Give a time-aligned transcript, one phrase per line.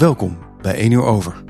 [0.00, 1.42] Welkom bij 1 uur over.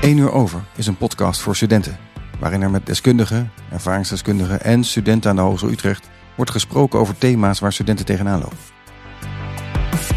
[0.00, 1.96] Eén uur over is een podcast voor studenten,
[2.40, 7.60] waarin er met deskundigen, ervaringsdeskundigen en studenten aan de Hogeschool Utrecht wordt gesproken over thema's
[7.60, 8.58] waar studenten tegenaan lopen.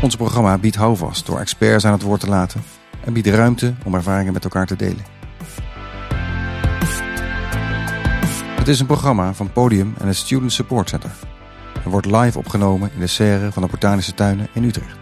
[0.01, 2.61] Ons programma biedt houvast door experts aan het woord te laten
[3.05, 5.20] en biedt ruimte om ervaringen met elkaar te delen.
[8.71, 11.11] Is een programma van Podium en het Student Support Center.
[11.83, 14.97] en wordt live opgenomen in de serre van de Botanische Tuinen in Utrecht.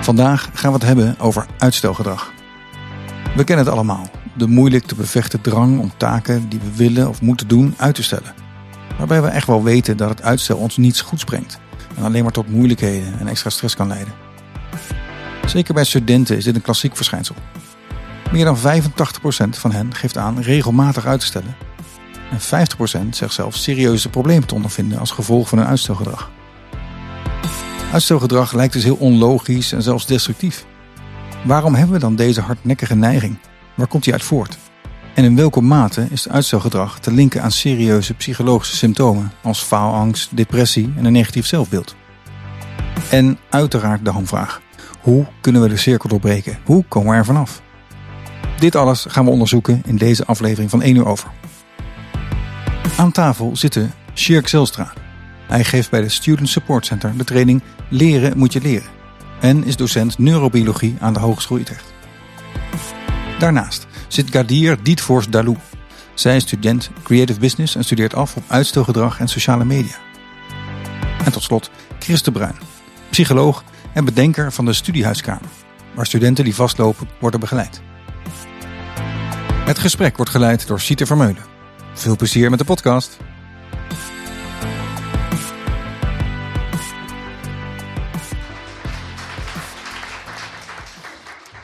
[0.00, 2.32] Vandaag gaan we het hebben over uitstelgedrag.
[3.36, 4.10] We kennen het allemaal.
[4.34, 8.02] De moeilijk te bevechten drang om taken die we willen of moeten doen uit te
[8.02, 8.34] stellen.
[8.98, 11.58] Waarbij we echt wel weten dat het uitstel ons niets goeds brengt.
[11.96, 14.12] En alleen maar tot moeilijkheden en extra stress kan leiden.
[15.46, 17.34] Zeker bij studenten is dit een klassiek verschijnsel.
[18.32, 18.60] Meer dan 85%
[19.50, 21.56] van hen geeft aan regelmatig uit te stellen.
[22.30, 22.40] En
[23.06, 26.30] 50% zegt zelfs serieuze problemen te ondervinden als gevolg van hun uitstelgedrag.
[27.92, 30.66] Uitstelgedrag lijkt dus heel onlogisch en zelfs destructief.
[31.44, 33.38] Waarom hebben we dan deze hardnekkige neiging?
[33.74, 34.58] Waar komt die uit voort?
[35.14, 40.92] En in welke mate is uitstelgedrag te linken aan serieuze psychologische symptomen als faalangst, depressie
[40.96, 41.96] en een negatief zelfbeeld?
[43.10, 44.60] En uiteraard de hamvraag:
[45.00, 46.58] hoe kunnen we de cirkel doorbreken?
[46.64, 47.62] Hoe komen we er vanaf?
[48.60, 51.30] Dit alles gaan we onderzoeken in deze aflevering van 1 uur over.
[52.96, 54.92] Aan tafel zitten Shirk Zelstra.
[55.46, 58.88] Hij geeft bij de Student Support Center de training Leren moet je leren
[59.40, 61.92] en is docent neurobiologie aan de Hogeschool Utrecht.
[63.38, 65.56] Daarnaast zit Gadir Dietvoors Dalou.
[66.14, 69.96] Zij is student Creative Business en studeert af op uitstelgedrag en sociale media.
[71.24, 72.56] En tot slot Chris Bruin,
[73.10, 75.48] psycholoog en bedenker van de Studiehuiskamer,
[75.94, 77.80] waar studenten die vastlopen worden begeleid.
[79.70, 81.42] Het gesprek wordt geleid door Sieter Vermeulen.
[81.92, 83.18] Veel plezier met de podcast.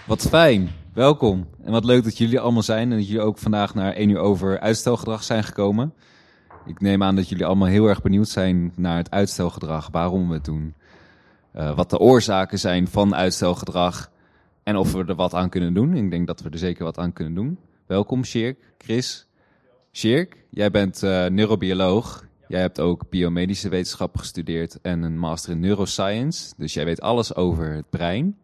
[0.06, 1.46] Wat fijn, welkom.
[1.64, 4.18] En wat leuk dat jullie allemaal zijn en dat jullie ook vandaag naar 1 uur
[4.18, 5.94] over uitstelgedrag zijn gekomen.
[6.66, 10.34] Ik neem aan dat jullie allemaal heel erg benieuwd zijn naar het uitstelgedrag, waarom we
[10.34, 10.74] het doen.
[11.56, 14.10] Uh, wat de oorzaken zijn van uitstelgedrag
[14.62, 15.94] en of we er wat aan kunnen doen.
[15.94, 17.58] Ik denk dat we er zeker wat aan kunnen doen.
[17.86, 19.26] Welkom Shirk, Chris.
[19.92, 22.26] Shirk, jij bent uh, neurobioloog.
[22.48, 26.54] Jij hebt ook biomedische wetenschappen gestudeerd en een master in neuroscience.
[26.56, 28.38] Dus jij weet alles over het brein.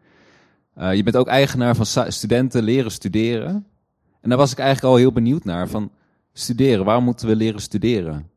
[0.77, 3.67] Uh, je bent ook eigenaar van studenten leren studeren.
[4.21, 5.67] En daar was ik eigenlijk al heel benieuwd naar.
[5.67, 5.91] Van
[6.33, 8.29] studeren, waarom moeten we leren studeren?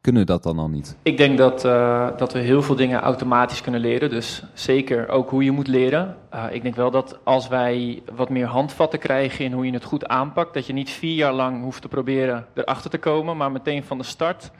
[0.00, 0.96] Kunnen we dat dan al niet?
[1.02, 4.10] Ik denk dat, uh, dat we heel veel dingen automatisch kunnen leren.
[4.10, 6.16] Dus zeker ook hoe je moet leren.
[6.34, 9.84] Uh, ik denk wel dat als wij wat meer handvatten krijgen in hoe je het
[9.84, 13.52] goed aanpakt, dat je niet vier jaar lang hoeft te proberen erachter te komen, maar
[13.52, 14.50] meteen van de start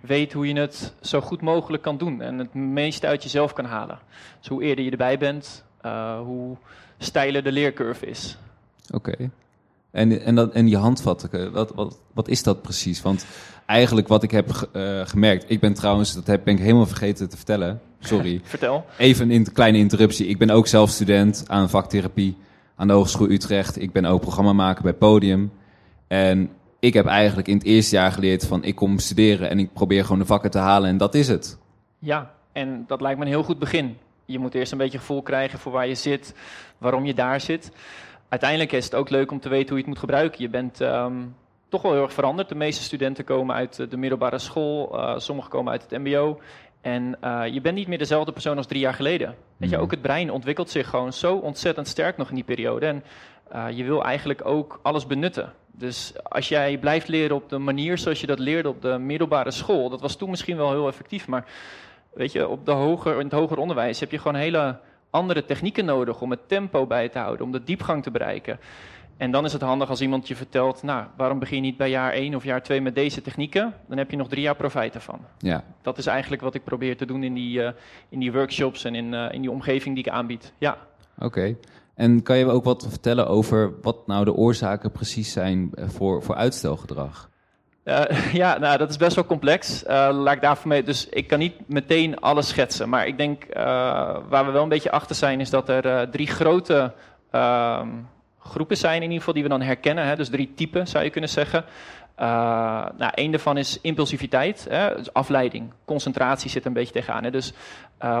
[0.00, 3.64] weet hoe je het zo goed mogelijk kan doen en het meeste uit jezelf kan
[3.64, 3.98] halen.
[4.38, 6.56] Dus hoe eerder je erbij bent, uh, hoe
[6.98, 8.38] steiler de leercurve is.
[8.94, 9.10] Oké.
[9.10, 9.30] Okay.
[9.96, 13.02] En, en, dat, en die handvatten, wat, wat, wat is dat precies?
[13.02, 13.26] Want
[13.66, 17.28] eigenlijk wat ik heb uh, gemerkt, ik ben trouwens, dat heb, ben ik helemaal vergeten
[17.28, 17.80] te vertellen.
[18.00, 18.40] Sorry.
[18.44, 18.84] Vertel.
[18.98, 20.26] Even een kleine interruptie.
[20.26, 22.36] Ik ben ook zelf student aan vaktherapie
[22.76, 23.80] aan de Hogeschool Utrecht.
[23.82, 25.52] Ik ben ook programmamaker bij Podium.
[26.06, 29.72] En ik heb eigenlijk in het eerste jaar geleerd van ik kom studeren en ik
[29.72, 31.58] probeer gewoon de vakken te halen en dat is het.
[31.98, 33.96] Ja, en dat lijkt me een heel goed begin
[34.26, 36.34] je moet eerst een beetje gevoel krijgen voor waar je zit,
[36.78, 37.70] waarom je daar zit.
[38.28, 40.42] Uiteindelijk is het ook leuk om te weten hoe je het moet gebruiken.
[40.42, 41.36] Je bent um,
[41.68, 42.48] toch wel heel erg veranderd.
[42.48, 46.40] De meeste studenten komen uit de middelbare school, uh, sommigen komen uit het MBO.
[46.80, 49.34] En uh, je bent niet meer dezelfde persoon als drie jaar geleden.
[49.56, 52.86] Weet je, ook het brein ontwikkelt zich gewoon zo ontzettend sterk nog in die periode.
[52.86, 53.04] En
[53.54, 55.52] uh, je wil eigenlijk ook alles benutten.
[55.72, 59.50] Dus als jij blijft leren op de manier zoals je dat leerde op de middelbare
[59.50, 61.44] school, dat was toen misschien wel heel effectief, maar
[62.14, 64.78] weet je, op de hoger, in het hoger onderwijs heb je gewoon hele
[65.16, 68.58] andere technieken nodig om het tempo bij te houden, om de diepgang te bereiken.
[69.16, 71.90] En dan is het handig als iemand je vertelt, nou, waarom begin je niet bij
[71.90, 73.74] jaar 1 of jaar 2 met deze technieken?
[73.88, 75.20] Dan heb je nog drie jaar profijt ervan.
[75.38, 75.64] Ja.
[75.82, 77.70] Dat is eigenlijk wat ik probeer te doen in die, uh,
[78.08, 80.52] in die workshops en in, uh, in die omgeving die ik aanbied.
[80.58, 80.78] Ja.
[81.14, 81.24] Oké.
[81.24, 81.56] Okay.
[81.94, 86.22] En kan je ook wat vertellen over wat nou de oorzaken precies zijn eh, voor,
[86.22, 87.30] voor uitstelgedrag?
[87.86, 89.84] Uh, ja, nou, dat is best wel complex.
[89.84, 90.82] Uh, laat ik daarvoor mee.
[90.82, 92.88] Dus ik kan niet meteen alles schetsen.
[92.88, 93.56] Maar ik denk, uh,
[94.28, 96.92] waar we wel een beetje achter zijn, is dat er drie grote
[97.30, 97.88] ehm,
[98.38, 100.06] groepen zijn, in ieder geval, die we dan herkennen.
[100.06, 100.16] Hè?
[100.16, 101.64] Dus drie typen, zou je kunnen zeggen.
[102.16, 104.96] nou, daarvan is impulsiviteit, hè?
[104.96, 105.72] Dus afleiding.
[105.84, 107.24] Concentratie zit een beetje tegenaan.
[107.24, 107.30] Hè?
[107.30, 107.52] Dus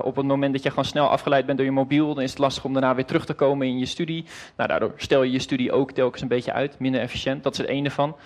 [0.02, 2.38] op het moment dat je gewoon snel afgeleid bent door je mobiel, dan is het
[2.38, 4.24] lastig om daarna weer terug te komen in je studie.
[4.56, 7.42] Nou, daardoor stel je je studie ook telkens een beetje uit, minder efficiënt.
[7.42, 8.16] Dat is het ene van.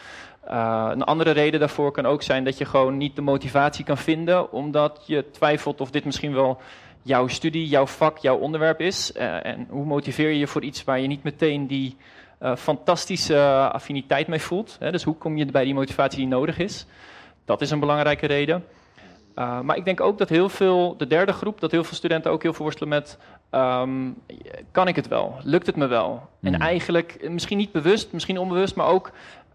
[0.48, 3.98] Uh, een andere reden daarvoor kan ook zijn dat je gewoon niet de motivatie kan
[3.98, 6.60] vinden, omdat je twijfelt of dit misschien wel
[7.02, 9.12] jouw studie, jouw vak, jouw onderwerp is.
[9.16, 11.96] Uh, en hoe motiveer je je voor iets waar je niet meteen die
[12.42, 14.76] uh, fantastische affiniteit mee voelt?
[14.80, 14.90] Hè?
[14.90, 16.86] Dus hoe kom je bij die motivatie die nodig is?
[17.44, 18.64] Dat is een belangrijke reden.
[19.36, 22.30] Uh, maar ik denk ook dat heel veel, de derde groep, dat heel veel studenten
[22.30, 23.18] ook heel veel worstelen met:
[23.50, 24.16] um,
[24.70, 25.36] kan ik het wel?
[25.42, 26.28] Lukt het me wel?
[26.42, 26.62] En Hmm.
[26.62, 29.10] eigenlijk, misschien niet bewust, misschien onbewust, maar ook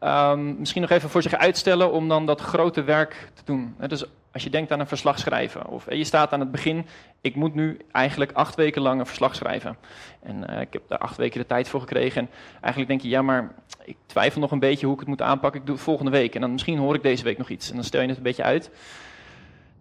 [0.06, 3.76] um, misschien nog even voor zich uitstellen om dan dat grote werk te doen.
[3.88, 6.86] Dus als je denkt aan een verslag schrijven, of je staat aan het begin,
[7.22, 9.78] ik moet nu eigenlijk acht weken lang een verslag schrijven.
[10.24, 12.22] En uh, ik heb daar acht weken de tijd voor gekregen.
[12.22, 13.52] En eigenlijk denk je, ja, maar
[13.84, 15.60] ik twijfel nog een beetje hoe ik het moet aanpakken.
[15.60, 16.36] Ik doe het volgende week.
[16.36, 17.70] En dan misschien hoor ik deze week nog iets.
[17.70, 18.72] En dan stel je het een beetje uit.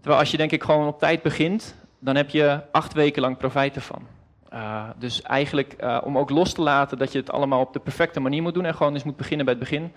[0.01, 3.37] Terwijl als je denk ik gewoon op tijd begint, dan heb je acht weken lang
[3.37, 4.07] profijt ervan.
[4.55, 7.79] Uh, dus eigenlijk uh, om ook los te laten dat je het allemaal op de
[7.79, 9.93] perfecte manier moet doen en gewoon eens moet beginnen bij het begin.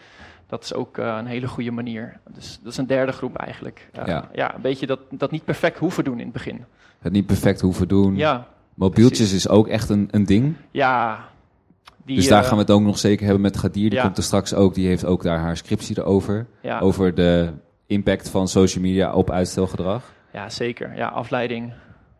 [0.48, 2.20] Dat is ook uh, een hele goede manier.
[2.34, 3.90] Dus dat is een derde groep eigenlijk.
[4.06, 4.30] Ja.
[4.34, 6.66] ja, een beetje dat, dat niet perfect hoeven doen in het begin.
[7.00, 8.16] Het niet perfect hoeven doen.
[8.16, 9.46] Ja, Mobieltjes precies.
[9.46, 10.56] is ook echt een, een ding.
[10.72, 11.20] ja.
[12.06, 13.90] Die, dus daar eh, gaan we het ook nog zeker hebben met Gadir.
[13.90, 14.02] Die ja.
[14.04, 14.74] komt er straks ook.
[14.74, 16.46] Die heeft ook daar haar scriptie erover.
[16.62, 17.52] ja, Over de
[17.86, 20.14] impact van social media op uitstelgedrag.
[20.34, 20.96] ja, zeker.
[20.96, 21.74] Ja, afleiding.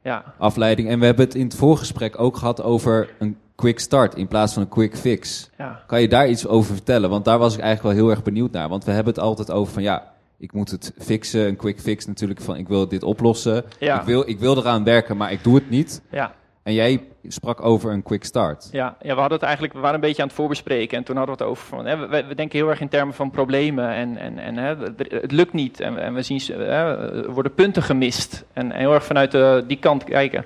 [0.08, 0.90] Ja, Afleiding.
[0.90, 4.54] En we hebben het in het voorgesprek ook gehad over een quick start in plaats
[4.54, 5.50] van een quick fix.
[5.58, 7.10] ja, Kan je daar iets over vertellen?
[7.10, 8.70] Want daar was ik eigenlijk wel heel erg benieuwd naar.
[8.70, 11.48] Want we hebben het altijd over van ja, ik moet het fixen.
[11.48, 13.64] Een quick fix natuurlijk van ik wil dit oplossen.
[13.80, 16.02] ja, Ik, wil, ik wil eraan werken, maar ik doe het niet.
[16.12, 16.34] ja.
[16.68, 18.70] En jij sprak over een quick start.
[18.72, 21.18] Ja, ja, we hadden het eigenlijk, we waren een beetje aan het voorbespreken en toen
[21.18, 24.18] hadden we het over van, hè, we, denken heel erg in termen van problemen en,
[24.18, 28.94] en, en hè, het lukt niet en, we zien, hè, worden punten gemist en, heel
[28.94, 30.46] erg vanuit de, die kant kijken.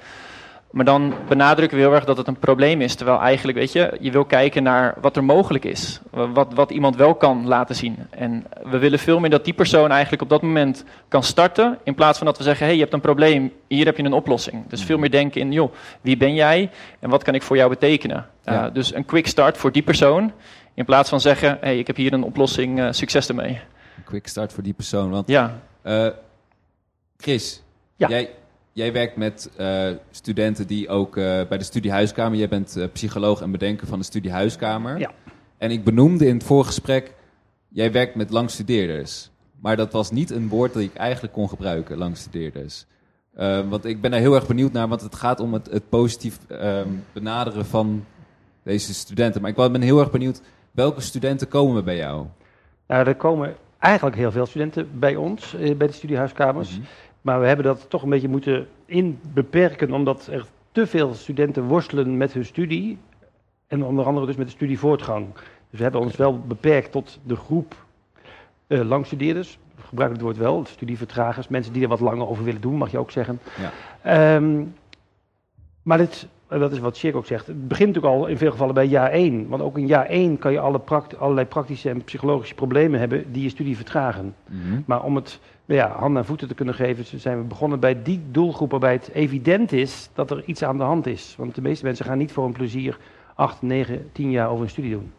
[0.71, 3.97] Maar dan benadrukken we heel erg dat het een probleem is, terwijl eigenlijk, weet je,
[3.99, 7.97] je wil kijken naar wat er mogelijk is, wat, wat iemand wel kan laten zien.
[8.09, 11.95] En we willen veel meer dat die persoon eigenlijk op dat moment kan starten, in
[11.95, 14.13] plaats van dat we zeggen, hé, hey, je hebt een probleem, hier heb je een
[14.13, 14.67] oplossing.
[14.67, 16.69] Dus veel meer denken in, joh, wie ben jij
[16.99, 18.25] en wat kan ik voor jou betekenen?
[18.43, 18.67] Ja.
[18.67, 20.31] Uh, dus een quick start voor die persoon,
[20.73, 23.59] in plaats van zeggen, hé, hey, ik heb hier een oplossing, uh, succes ermee.
[23.97, 25.09] Een quick start voor die persoon.
[25.09, 26.07] Want Ja, eh,
[27.17, 27.63] Chris,
[27.95, 28.07] Ja.
[28.07, 28.29] jij,
[28.71, 32.37] jij werkt met eh, studenten die ook eh, bij de studiehuiskamer...
[32.37, 34.99] Jij bent eh, psycholoog en bedenker van de studiehuiskamer.
[34.99, 35.11] Ja.
[35.57, 37.13] En ik benoemde in het voorgesprek...
[37.73, 39.29] Jij werkt met langstudeerders.
[39.61, 42.85] Maar dat was niet een woord dat ik eigenlijk kon gebruiken, langstudeerders.
[43.33, 45.89] Eh, want ik ben daar heel erg benieuwd naar, want het gaat om het, het
[45.89, 48.05] positief ehm, benaderen van
[48.63, 49.41] deze studenten.
[49.41, 50.41] Maar ik ben heel erg benieuwd,
[50.71, 52.25] welke studenten komen bij jou?
[52.87, 56.71] Nou, er komen eigenlijk heel veel studenten bij ons, bij de studiehuiskamers.
[56.71, 56.81] Mhm.
[57.21, 62.17] Maar we hebben dat toch een beetje moeten inbeperken, omdat er te veel studenten worstelen
[62.17, 62.97] met hun studie.
[63.67, 65.27] En onder andere dus met de studievoortgang.
[65.69, 67.75] Dus we hebben ons wel beperkt tot de groep
[68.67, 69.59] eh langstudeerders.
[69.75, 71.47] We gebruiken het woord wel, studievertragers.
[71.47, 73.39] Mensen die er wat langer over willen doen, mag je ook zeggen.
[73.59, 73.71] Ja.
[74.01, 74.63] Ehm,
[75.81, 77.47] maar dit, eh, dat is wat Sjerk ook zegt.
[77.47, 79.47] Het begint natuurlijk al in veel gevallen bij jaar 1.
[79.47, 80.81] Want ook in jaar 1 kan je alle
[81.17, 84.35] allerlei praktische en psychologische problemen hebben die je studie vertragen.
[84.47, 84.81] Mhm.
[84.85, 85.39] Maar om het
[85.75, 89.09] ja, handen en voeten te kunnen geven, zijn we begonnen bij die doelgroep waarbij het
[89.13, 91.35] evident is dat er iets aan de hand is.
[91.37, 92.97] Want de meeste mensen gaan niet voor een plezier
[93.35, 95.11] 8, 9, 10 jaar over een studie doen.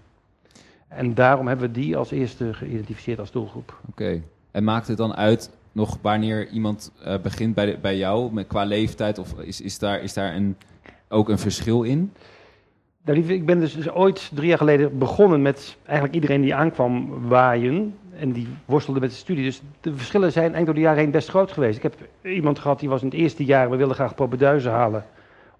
[0.89, 3.81] En daarom hebben we die als eerste geïdentificeerd als doelgroep.
[3.91, 4.23] Oké.
[4.51, 8.47] En maakt het dan uit nog wanneer iemand eh, begint bij, de- bij jou, met,
[8.47, 9.19] qua leeftijd?
[9.19, 10.57] Of is, is daar, is daar een,
[11.09, 12.13] ook een verschil in?
[13.05, 16.55] Nou, lieve, ik ben dus, dus ooit drie jaar geleden begonnen met eigenlijk iedereen die
[16.55, 17.95] aankwam waaien.
[18.19, 19.45] En die worstelde met de studie.
[19.45, 21.77] Dus de verschillen zijn eigenlijk door de jaren heen best groot geweest.
[21.77, 25.05] Ik heb iemand gehad die was in het eerste jaar, we wilden graag propenduizen halen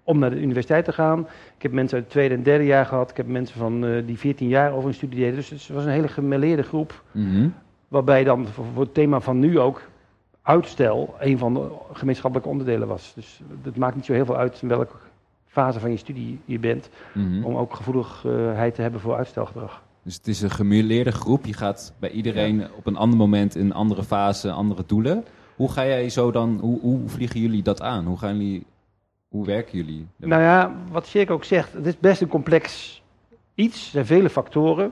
[0.03, 1.19] om naar de universiteit te gaan.
[1.55, 3.09] Ik heb mensen uit het tweede en derde jaar gehad.
[3.09, 5.35] Ik heb mensen van, eh, die 14 jaar over een studie deden.
[5.35, 7.01] Dus het was een hele gemêleerde groep.
[7.11, 7.47] Mhm.
[7.87, 9.81] Waarbij dan voor, voor het thema van nu ook
[10.41, 13.13] uitstel een van de gemeenschappelijke onderdelen was.
[13.15, 14.95] Dus het maakt niet zo heel veel uit in welke
[15.47, 17.43] fase van je studie je bent Mhm.
[17.43, 19.81] om ook gevoeligheid te hebben voor uitstelgedrag.
[20.03, 21.45] Dus het is een gemeleerde groep.
[21.45, 25.25] Je gaat bij iedereen op een ander moment in een andere fase, andere doelen.
[25.55, 28.05] Hoe ga jij zo dan, hoe, hoe vliegen jullie dat aan?
[28.05, 28.65] Hoe gaan jullie,
[29.27, 30.07] hoe werken jullie?
[30.15, 33.01] Nou ja, wat Sjerk ook zegt, het is best een complex
[33.55, 33.85] iets.
[33.85, 34.91] Er zijn vele factoren.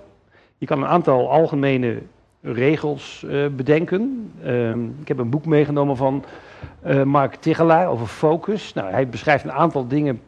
[0.57, 2.01] Je kan een aantal algemene
[2.41, 4.31] regels eh, bedenken.
[4.43, 6.23] Ehm, ik heb een boek meegenomen van
[6.81, 8.73] eh, Mark Tigelaar over focus.
[8.73, 10.21] Nou, hij beschrijft een aantal dingen,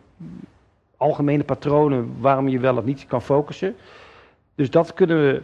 [0.97, 3.75] algemene patronen waarom je wel of niet kan focussen.
[4.55, 5.41] Dus dat kunnen we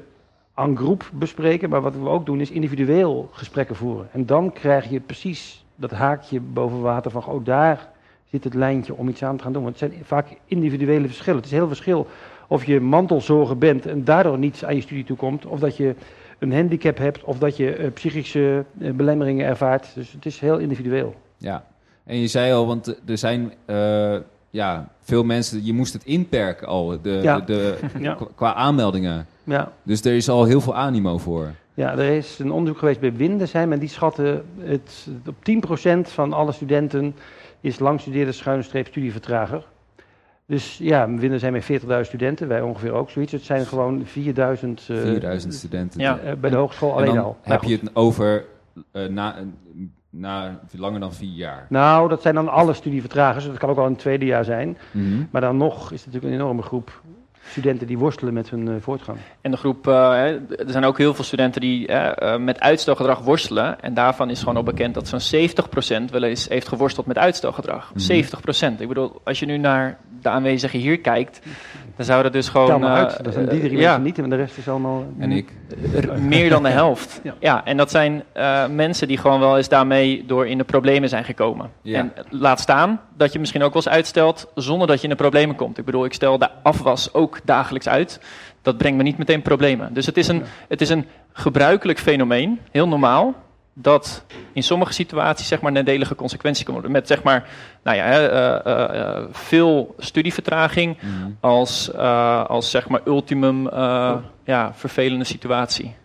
[0.53, 1.69] aan groep bespreken.
[1.69, 4.07] Maar wat we ook doen is individueel gesprekken voeren.
[4.11, 7.89] En dan krijg je precies dat haakje boven water van, oh daar
[8.29, 9.63] zit het lijntje om iets aan te gaan doen.
[9.63, 11.37] Want het zijn vaak individuele verschillen.
[11.37, 12.07] Het is heel verschil
[12.49, 15.95] of je mantelzorger bent en daardoor niets aan je studie toekomt, of dat je
[16.39, 19.91] een handicap hebt of dat je eh, psychische eh, belemmeringen ervaart.
[19.95, 21.15] Dus het is heel individueel.
[21.37, 21.65] Ja,
[22.03, 24.17] en je zei al, want er zijn eh,
[24.49, 27.39] ja, veel mensen, je moest het inperken al, de, Ja.
[27.39, 28.17] de, de- Ja.
[28.35, 29.25] qua aanmeldingen.
[29.43, 29.71] Ja.
[29.83, 31.51] Dus er is al heel veel animo voor.
[31.73, 35.35] Ja, er is een onderzoek geweest bij Windesheim en die schatten het op
[36.07, 37.15] 10% van alle studenten
[37.61, 39.65] is langstudeerde schuine streep studievertrager.
[40.45, 43.31] Dus ja, Windesheim heeft 40.000 studenten, wij ongeveer ook zoiets.
[43.31, 46.01] Het zijn gewoon 4000 eh, 4000 studenten.
[46.01, 46.17] Ja.
[46.19, 47.37] eh, bij de hogeschool En alleen dan al.
[47.41, 48.45] heb Nou je het over
[48.91, 49.35] eh, na,
[50.09, 51.65] na langer dan vier jaar.
[51.69, 53.45] Nou, dat zijn dan alle studievertragers.
[53.45, 54.77] Dat kan ook al een tweede jaar zijn.
[54.91, 55.23] Mhm.
[55.31, 57.01] Maar dan nog is het natuurlijk een enorme groep
[57.49, 59.17] studenten die worstelen met hun eh, voortgang.
[59.41, 62.59] En de groep, eh, hè, er zijn ook heel veel studenten die eh, eh, met
[62.59, 63.81] uitstelgedrag worstelen.
[63.81, 65.49] En daarvan is gewoon al bekend dat zo'n
[66.09, 67.91] 70% wel eens heeft geworsteld met uitstelgedrag.
[67.93, 67.99] Mhm.
[67.99, 68.81] 70%.
[68.81, 71.39] Ik bedoel, als je nu naar de aanwezigen hier kijkt,
[71.95, 72.83] dan zou dat dus gewoon...
[72.83, 75.05] Eh, uit, dat zijn die drie mensen ja, niet en de rest is allemaal...
[75.17, 75.53] En ik.
[75.95, 77.19] r- meer dan de helft.
[77.23, 77.33] Ja.
[77.39, 77.65] ja.
[77.65, 81.23] en dat zijn eh, mensen die gewoon wel eens daarmee door in de problemen zijn
[81.23, 81.69] gekomen.
[81.81, 81.99] Ja.
[81.99, 85.15] En laat staan dat je misschien ook wel eens uitstelt zonder dat je in de
[85.15, 85.77] problemen komt.
[85.77, 88.19] Ik bedoel, ik stel de afwas ook dagelijks uit.
[88.61, 89.93] Dat brengt me niet meteen problemen.
[89.93, 93.33] Dus het is een, het is een gebruikelijk fenomeen, heel normaal,
[93.73, 96.91] dat in sommige situaties zeg maar nadelige consequenties kan worden.
[96.91, 97.49] Met zeg maar,
[97.83, 101.29] nou ja, hè, eh, eh, eh, veel studievertraging Mhm.
[101.39, 105.95] als, eh, als zeg maar ultimum eh, ja, vervelende situatie.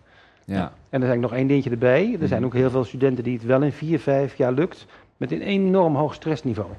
[0.45, 0.55] Ja.
[0.55, 2.17] En er is eigenlijk nog één dingetje erbij.
[2.21, 4.85] Er zijn ook heel veel studenten die het wel in vier, vijf jaar lukt.
[5.17, 6.69] Met een enorm hoog stressniveau.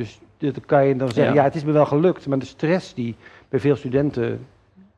[0.00, 1.40] Dus dat kan je dan zeggen, Ja.
[1.40, 1.46] ja.
[1.46, 2.26] het is me wel gelukt.
[2.26, 3.16] Maar de stress die
[3.48, 4.46] bij veel studenten,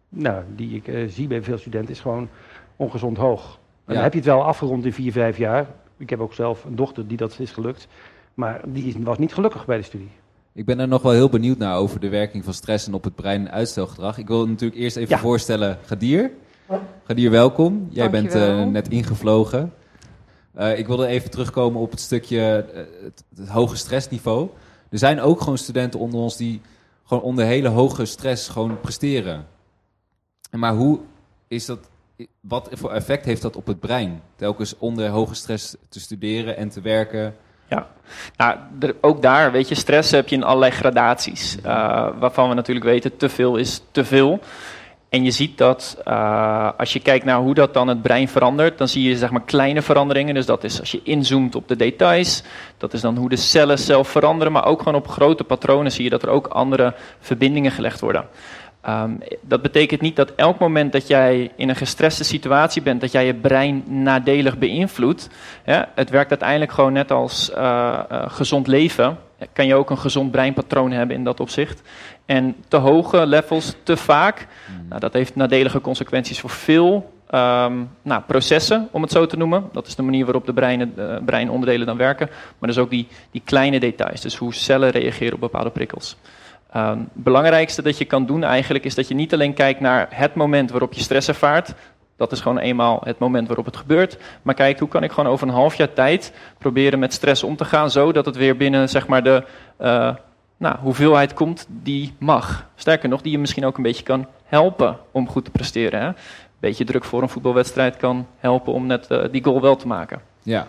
[0.09, 2.29] nou, die ik eh, zie bij veel studenten, is gewoon
[2.77, 3.45] ongezond hoog.
[3.45, 3.95] En Ja.
[3.95, 5.67] dan heb je het wel afgerond in vier, vijf jaar.
[5.97, 7.89] Ik heb ook zelf een dochter die dat is gelukt.
[8.35, 10.11] Maar die is- was niet gelukkig bij de studie.
[10.53, 13.05] Ik ben er nog wel heel benieuwd naar over de werking van stress en op
[13.05, 14.19] het brein en uitstelgedrag.
[14.19, 15.21] Ik wil natuurlijk eerst even Ja.
[15.21, 16.31] voorstellen, Gadir.
[17.05, 17.87] Gadir, welkom.
[17.91, 19.73] Jij bent eh, net ingevlogen.
[20.55, 24.49] Eh, ik wilde even terugkomen op het stukje het, het hoge stressniveau.
[24.93, 26.61] Er zijn ook gewoon studenten onder ons die
[27.05, 29.47] gewoon onder hele hoge stress gewoon presteren.
[30.51, 31.01] Maar hoe
[31.49, 31.79] is dat,
[32.41, 34.23] wat voor effect heeft dat op het brein?
[34.37, 37.35] Telkens onder hoge stress te studeren en te werken.
[38.37, 41.57] Nou, er- ook daar, weet je, stress heb je in allerlei gradaties.
[41.63, 44.41] eh, waarvan we natuurlijk weten, te veel is te veel.
[45.12, 48.78] En je ziet dat eh, als je kijkt naar hoe dat dan het brein verandert,
[48.78, 50.35] dan zie je zeg maar kleine veranderingen.
[50.35, 52.42] Dus dat is als je inzoomt op de details.
[52.76, 54.52] Dat is dan hoe de cellen zelf veranderen.
[54.52, 58.26] Maar ook gewoon op grote patronen zie je dat er ook andere verbindingen gelegd worden.
[58.83, 63.12] Ehm, dat betekent niet dat elk moment dat jij in een gestreste situatie bent, dat
[63.12, 65.28] jij je brein nadelig beïnvloedt.
[65.64, 69.19] Ja, het werkt uiteindelijk gewoon net als eh, eh, gezond leven.
[69.52, 71.83] Kan je ook een gezond breinpatroon hebben in dat opzicht.
[72.26, 74.47] En te hoge levels, te vaak,
[74.88, 79.69] nou, dat heeft nadelige consequenties voor veel ehm, nou, processen, om het zo te noemen.
[79.73, 82.29] Dat is de manier waarop de breinen, eh, breinonderdelen dan werken.
[82.59, 86.17] Maar dus ook die, die kleine details, dus hoe cellen reageren op bepaalde prikkels.
[86.73, 90.09] Ehm, het belangrijkste dat je kan doen eigenlijk is dat je niet alleen kijkt naar
[90.11, 91.75] het moment waarop je stress ervaart.
[92.17, 94.19] Dat is gewoon eenmaal het moment waarop het gebeurt.
[94.43, 97.57] Maar kijkt hoe kan ik gewoon over een half jaar tijd proberen met stress om
[97.57, 97.91] te gaan.
[97.91, 99.45] Zodat het weer binnen zeg maar, de
[99.76, 100.14] eh,
[100.62, 102.66] nou, hoeveelheid komt die mag.
[102.75, 106.00] Sterker nog, die je misschien ook een beetje kan helpen om goed te presteren.
[106.00, 106.07] Hè?
[106.07, 106.14] Een
[106.59, 110.21] beetje druk voor een voetbalwedstrijd kan helpen om net eh, die goal wel te maken.
[110.42, 110.66] Ja.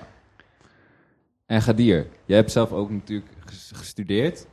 [1.46, 4.46] En Gadir, jij hebt zelf ook natuurlijk ges- gestudeerd.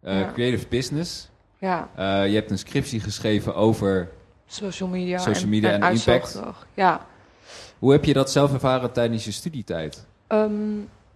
[0.00, 0.30] eh, Ja.
[0.34, 1.30] Creative Business.
[1.58, 4.08] Ja, Eh, je hebt een scriptie geschreven over...
[4.46, 6.42] social media, Social en, media en impact.
[6.74, 7.06] Ja,
[7.78, 10.06] Hoe heb je dat zelf ervaren tijdens je studietijd?
[10.26, 10.50] Ehm,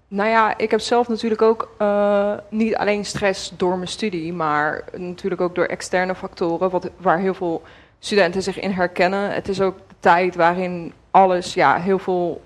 [0.09, 4.85] nou ja, ik heb zelf natuurlijk ook eh, niet alleen stress door mijn studie, maar
[4.97, 7.63] natuurlijk ook door externe factoren, wat, waar heel veel
[7.99, 9.31] studenten zich in herkennen.
[9.31, 12.43] Het is ook de tijd waarin alles, ja, heel veel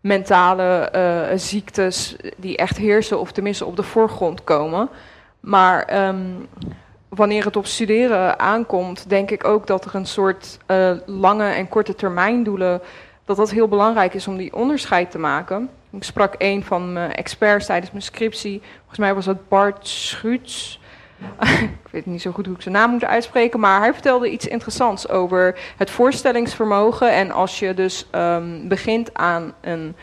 [0.00, 4.88] mentale eh, ziektes die echt heersen, of tenminste op de voorgrond komen.
[5.40, 6.18] Maar ehm,
[7.08, 11.68] wanneer het op studeren aankomt, denk ik ook dat er een soort eh, lange en
[11.68, 12.80] korte termijndoelen
[13.24, 15.70] dat dat heel belangrijk is om die onderscheid te maken.
[15.90, 18.62] Ik sprak een van mijn experts tijdens mijn scriptie.
[18.78, 20.80] Volgens mij was dat Bart Schuets.
[21.84, 24.46] ik weet niet zo goed hoe ik zijn naam moet uitspreken, maar hij vertelde iets
[24.46, 27.12] interessants over het voorstellingsvermogen.
[27.12, 29.96] En als je dus ehm, begint aan, een,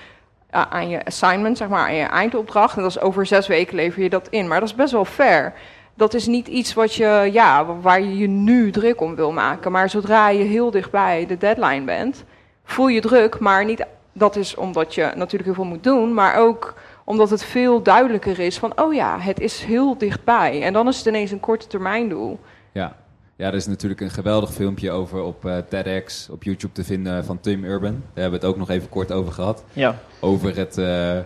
[0.49, 4.03] aan je assignment, zeg maar, aan je eindopdracht, en dat is over zes weken lever
[4.03, 4.47] je dat in.
[4.47, 5.53] Maar dat is best wel fair.
[5.93, 9.71] Dat is niet iets wat je, ja, waar je je nu druk om wil maken.
[9.71, 12.23] Maar zodra je heel dichtbij de deadline bent,
[12.63, 13.85] voel je druk, maar niet.
[14.17, 18.39] Dat is omdat je natuurlijk heel veel moet doen, maar ook omdat het veel duidelijker
[18.39, 20.63] is van, oh ja, het is heel dichtbij.
[20.63, 22.39] En dan is het ineens een korte termijn doel.
[22.72, 22.95] Ja.
[23.38, 27.25] Ja, er is natuurlijk een geweldig filmpje over op uh, TEDx, op YouTube te vinden
[27.25, 27.91] van Tim Urban.
[27.91, 29.63] Daar hebben we het ook nog even kort over gehad.
[29.74, 29.95] Ja.
[30.19, 31.19] Over het, uh,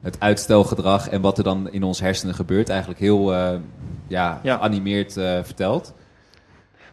[0.00, 2.68] het uitstelgedrag en wat er dan in ons hersenen gebeurt.
[2.68, 3.50] Eigenlijk heel uh,
[4.06, 4.56] ja, Ja.
[4.56, 5.12] geanimeerd
[5.42, 5.94] verteld.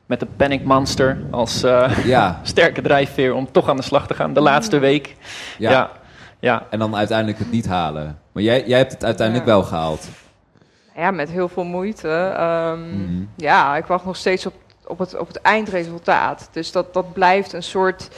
[0.05, 1.62] Met de Panic Monster als
[2.03, 2.39] Ja.
[2.43, 4.33] sterke drijfveer om toch aan de slag te gaan.
[4.33, 5.15] De laatste week.
[5.57, 5.72] Ja.
[5.72, 5.91] Ja.
[6.39, 6.63] ja.
[6.69, 8.19] En dan uiteindelijk het niet halen.
[8.31, 9.53] Maar jij, jij hebt het uiteindelijk Ja.
[9.53, 10.07] wel gehaald.
[10.95, 12.10] Ja, met heel veel moeite.
[12.38, 13.24] Ehm, Mhm.
[13.36, 14.53] Ja, ik wacht nog steeds op,
[14.86, 16.50] op, het, op het eindresultaat.
[16.51, 18.10] Dus dat, dat blijft een soort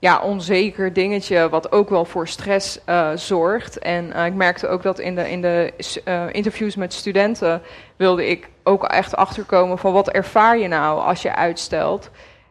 [0.00, 3.78] ja, onzeker dingetje, wat ook wel voor stress eh, zorgt.
[3.78, 5.72] En eh, ik merkte ook dat in de, in de
[6.04, 7.62] eh, interviews met studenten
[7.96, 12.10] wilde ik ook echt achterkomen van wat ervaar je nou als je uitstelt.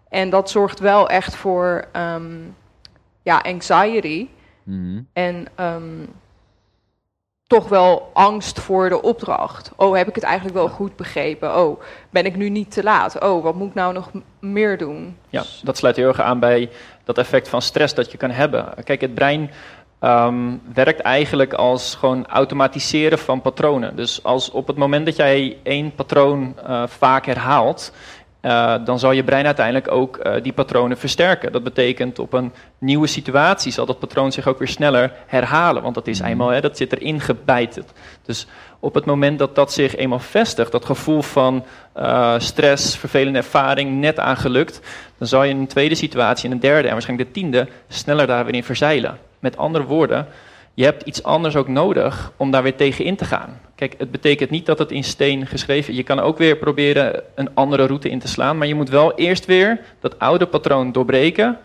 [0.09, 2.37] En dat zorgt wel echt voor ehm,
[3.21, 4.27] ja, anxiety.
[4.63, 5.01] Mhm.
[5.13, 6.05] En ehm,
[7.47, 9.71] toch wel angst voor de opdracht.
[9.75, 11.57] Oh, heb ik het eigenlijk wel goed begrepen?
[11.57, 13.23] Oh, ben ik nu niet te laat?
[13.23, 15.17] Oh, wat moet ik nou nog meer doen?
[15.29, 16.69] Ja, dat sluit heel erg aan bij
[17.15, 18.65] dat effect van stress dat je kan hebben.
[18.83, 19.51] Kijk, het brein
[19.99, 23.95] ehm, werkt eigenlijk als gewoon automatiseren van patronen.
[23.95, 27.93] Dus als op het moment dat jij één patroon eh, vaak herhaalt,
[28.41, 31.51] eh, dan zal je brein uiteindelijk ook eh, die patronen versterken.
[31.51, 35.83] Dat betekent op een nieuwe situatie zal dat patroon zich ook weer sneller herhalen.
[35.83, 37.85] Want dat is eenmaal, hè, dat zit erin gebijten.
[38.25, 38.47] Dus
[38.79, 41.65] op het moment dat dat zich eenmaal vestigt, dat gevoel van
[42.37, 44.81] stress, vervelende ervaring, net aangelukt,
[45.19, 48.27] dan zal je in een tweede situatie, in een derde en waarschijnlijk de tiende, sneller
[48.27, 49.17] daar weer in verzeilen.
[49.39, 50.27] Met andere woorden,
[50.73, 53.59] je hebt iets anders ook nodig om daar weer tegen in te gaan.
[53.75, 55.97] Kijk, het betekent niet dat het in steen geschreven is.
[55.97, 59.15] Je kan ook weer proberen een andere route in te slaan, maar je moet wel
[59.15, 61.57] eerst weer dat oude patroon doorbreken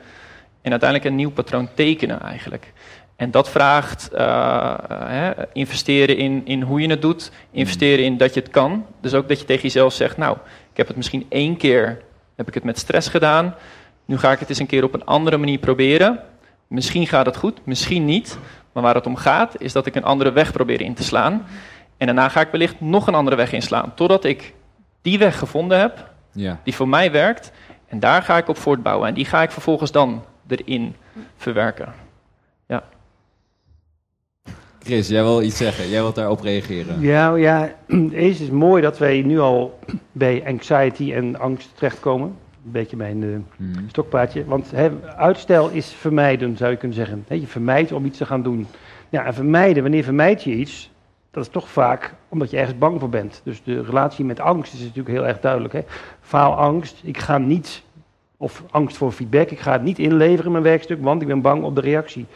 [0.62, 2.72] en uiteindelijk een nieuw patroon tekenen eigenlijk.
[3.16, 8.34] En dat vraagt eh, hè, investeren in, in hoe je het doet, investeren in dat
[8.34, 8.86] je het kan.
[9.00, 10.36] Dus ook dat je tegen jezelf zegt, nou,
[10.70, 12.02] ik heb het misschien één keer,
[12.36, 13.54] heb ik het met stress gedaan.
[14.04, 16.20] Nu ga ik het eens een keer op een andere manier proberen.
[16.66, 18.38] Misschien gaat het goed, misschien niet.
[18.72, 21.46] Maar waar het om gaat, is dat ik een andere weg probeer in te slaan.
[21.96, 23.92] En daarna ga ik wellicht nog een andere weg inslaan.
[23.94, 24.54] Totdat ik
[25.02, 26.60] die weg gevonden heb, Ja.
[26.64, 27.52] die voor mij werkt.
[27.88, 29.08] En daar ga ik op voortbouwen.
[29.08, 30.96] En die ga ik vervolgens dan erin
[31.36, 31.92] verwerken.
[34.84, 35.88] Chris, jij wil iets zeggen.
[35.88, 37.00] Jij wilt daarop reageren.
[37.00, 37.72] Ja, ja,
[38.12, 39.78] eerst is het mooi dat wij nu al
[40.12, 42.26] bij anxiety en angst terechtkomen.
[42.64, 43.18] Een beetje mijn
[43.56, 43.88] Mhm.
[43.88, 44.44] stokpaardje.
[44.44, 44.72] Want
[45.16, 47.24] uitstel is vermijden, zou je kunnen zeggen.
[47.28, 48.66] Je vermijdt om iets te gaan doen.
[49.08, 50.90] Ja, en vermijden, wanneer vermijd je iets?
[51.30, 53.40] Dat is toch vaak omdat je ergens bang voor bent.
[53.44, 55.72] Dus de relatie met angst is natuurlijk heel erg duidelijk.
[55.72, 55.80] Hè?
[56.20, 57.82] Faalangst, ik ga niet,
[58.36, 61.40] of angst voor feedback, ik ga het niet inleveren in mijn werkstuk, want ik ben
[61.40, 62.26] bang op de reactie.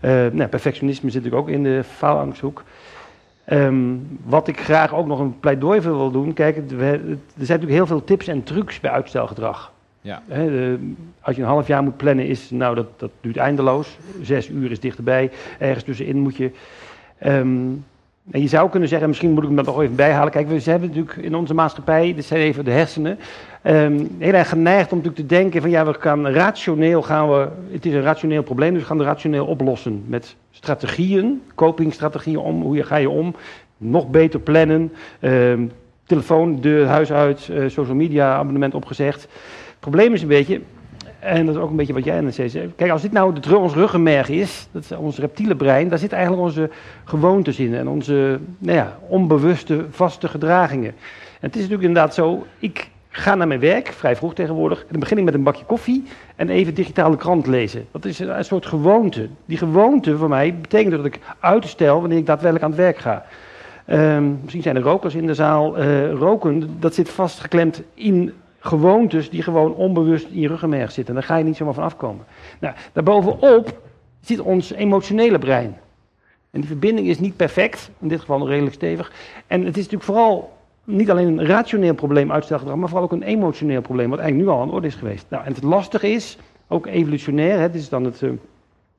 [0.00, 2.62] Eh, nou, perfectionisme zit natuurlijk ook in de faalangsthoek.
[3.44, 3.76] Ehm,
[4.24, 6.32] wat ik graag ook nog een pleidooi voor wil doen.
[6.32, 9.72] Kijk, het- we- het- er zijn natuurlijk heel veel tips en trucs bij uitstelgedrag.
[10.00, 10.22] Ja.
[10.28, 13.98] De- als je een half jaar moet plannen, is, nou, dat, dat duurt eindeloos.
[14.22, 15.30] Zes uur is dichterbij.
[15.58, 16.50] Ergens tussenin moet je.
[17.18, 17.48] Ehm,
[18.30, 20.32] en je zou kunnen zeggen, misschien moet ik hem nog even bijhalen.
[20.32, 23.18] Kijk, we hebben natuurlijk in onze maatschappij, dit zijn even de hersenen,
[23.62, 27.48] ehm, heel erg geneigd om natuurlijk te denken van ja, we gaan rationeel gaan we,
[27.72, 32.62] het is een rationeel probleem, dus we gaan het rationeel oplossen met strategieën, copingstrategieën om,
[32.62, 33.34] hoe ga je om,
[33.76, 35.66] nog beter plannen, ehm,
[36.06, 39.22] telefoon, deur, huis uit, eh, social media abonnement opgezegd.
[39.22, 40.60] Het probleem is een beetje,
[41.20, 42.72] en dat is ook een beetje wat jij net zei.
[42.76, 46.18] Kijk, als dit nou de, ons ruggenmerg is, dat is ons reptiele brein, daar zitten
[46.18, 46.70] eigenlijk onze
[47.04, 50.90] gewoontes in en onze nou ja, onbewuste vaste gedragingen.
[51.40, 54.86] En het is natuurlijk inderdaad zo, ik ga naar mijn werk, vrij vroeg tegenwoordig, en
[54.90, 56.04] dan begin ik met een bakje koffie
[56.36, 57.86] en even digitale krant lezen.
[57.90, 59.28] Dat is een, soort gewoonte.
[59.44, 63.24] Die gewoonte voor mij betekent dat ik uitstel wanneer ik daadwerkelijk aan het werk ga.
[63.86, 65.76] Ehm, misschien zijn er rokers in de zaal.
[65.76, 71.14] Eh, roken, dat zit vastgeklemd in gewoontes die gewoon onbewust in je ruggenmerg zitten.
[71.14, 72.24] En daar ga je niet zomaar van afkomen.
[72.60, 73.80] Nou, daarbovenop
[74.20, 75.76] zit ons emotionele brein.
[76.50, 79.12] En die verbinding is niet perfect, in dit geval nog redelijk stevig.
[79.46, 80.52] En het is natuurlijk vooral
[80.84, 84.54] niet alleen een rationeel probleem, uitstelgedrag, maar vooral ook een emotioneel probleem, wat eigenlijk nu
[84.54, 85.26] al aan de orde is geweest.
[85.28, 88.30] Nou, en het lastige is, ook evolutionair, hè, dit is dan het, eh,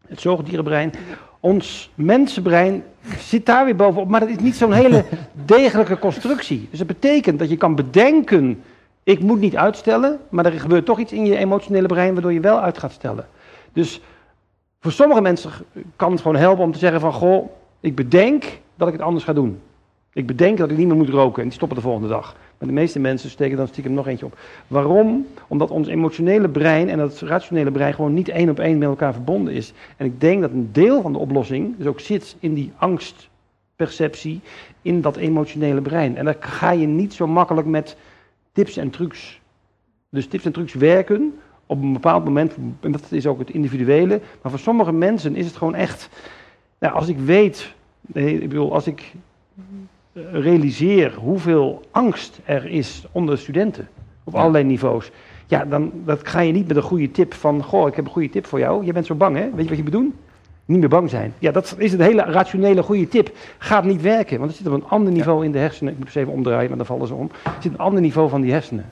[0.07, 0.91] het zoogdierenbrein.
[1.39, 2.83] Ons mensenbrein
[3.17, 5.03] zit daar weer bovenop, maar dat is niet zo'n hele
[5.45, 6.67] degelijke constructie.
[6.69, 8.63] Dus dat betekent dat je kan bedenken,
[9.03, 12.39] ik moet niet uitstellen, maar er gebeurt toch iets in je emotionele brein waardoor je
[12.39, 13.27] wel uit gaat stellen.
[13.73, 14.01] Dus
[14.79, 15.51] voor sommige mensen
[15.95, 19.23] kan het gewoon helpen om te zeggen van, goh, ik bedenk dat ik het anders
[19.23, 19.59] ga doen.
[20.13, 22.35] Ik bedenk dat ik niet meer moet roken en die stoppen de volgende dag.
[22.57, 24.37] Maar de meeste mensen steken dan stiekem nog eentje op.
[24.67, 25.27] Waarom?
[25.47, 29.13] Omdat ons emotionele brein en dat rationele brein gewoon niet één op één met elkaar
[29.13, 29.73] verbonden is.
[29.97, 34.41] En ik denk dat een deel van de oplossing dus ook zit in die angstperceptie,
[34.81, 36.17] in dat emotionele brein.
[36.17, 37.95] En daar ga je niet zo makkelijk met
[38.51, 39.41] tips en trucs
[40.09, 41.33] Dus tips en trucs werken
[41.65, 44.21] op een bepaald moment, en dat is ook het individuele.
[44.41, 46.09] Maar voor sommige mensen is het gewoon echt,
[46.79, 47.73] nou, als ik weet,
[48.13, 49.13] ik bedoel, als ik
[50.13, 53.87] realiseer hoeveel angst er is onder studenten
[54.23, 55.11] op allerlei niveaus.
[55.47, 58.11] Ja, dan dat ga je niet met een goede tip van, goh, ik heb een
[58.11, 58.85] goede tip voor jou.
[58.85, 59.49] Je bent zo bang, hè?
[59.51, 60.13] Weet je wat je moet doen?
[60.71, 61.33] Niet meer bang zijn.
[61.39, 63.31] Ja, dat is een hele rationele goede tip.
[63.57, 65.93] Gaat niet werken, want het zit op een ander niveau in de hersenen.
[65.93, 67.31] Ik moet het even omdraaien, maar dan vallen ze om.
[67.43, 68.85] Het zit een ander niveau van die hersenen.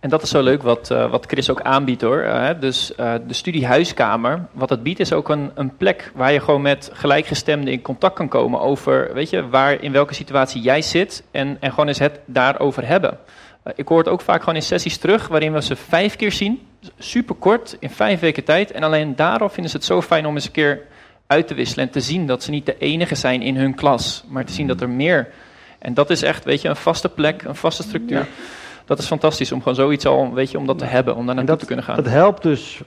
[0.00, 2.20] En dat is zo leuk wat, eh, wat Chris ook aanbiedt hoor.
[2.20, 6.32] Eh, dus eh, de studie Huiskamer, wat het biedt is ook een, een plek waar
[6.32, 10.62] je gewoon met gelijkgestemden in contact kan komen over, weet je, waar in welke situatie
[10.62, 13.18] jij zit en, en gewoon eens het daarover hebben.
[13.74, 16.60] Ik hoor het ook vaak gewoon in sessies terug waarin we ze vijf keer zien,
[16.98, 18.70] super kort, in vijf weken tijd.
[18.70, 20.82] En alleen daarom vinden ze het zo fijn om eens een keer
[21.26, 24.24] uit te wisselen en te zien dat ze niet de enige zijn in hun klas,
[24.28, 25.28] maar te zien dat er meer.
[25.78, 28.28] En dat is echt, weet je, een vaste plek, een vaste structuur.
[28.84, 31.34] Dat is fantastisch om gewoon zoiets al, weet je, om dat te hebben, om daar
[31.34, 31.96] naartoe dat, te kunnen gaan.
[31.96, 32.80] dat helpt dus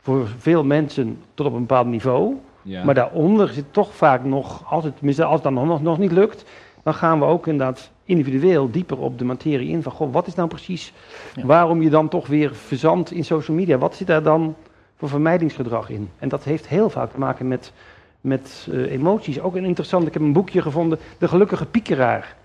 [0.00, 2.34] voor veel mensen tot op een bepaald niveau.
[2.62, 2.84] Ja.
[2.84, 6.12] Maar daaronder zit toch vaak nog, als het, tenminste als het dan nog, nog niet
[6.12, 6.44] lukt,
[6.82, 9.82] dan gaan we ook inderdaad individueel dieper op de materie in.
[9.82, 10.92] Van, goh, wat is nou precies,
[11.34, 11.46] Ja.
[11.46, 13.78] waarom je dan toch weer verzandt in social media?
[13.78, 14.56] Wat zit daar dan
[14.98, 16.10] voor vermijdingsgedrag in?
[16.18, 17.72] En dat heeft heel vaak te maken met,
[18.20, 19.40] met eh, emoties.
[19.40, 22.36] Ook een interessant, ik heb een boekje gevonden, De Gelukkige Piekeraar.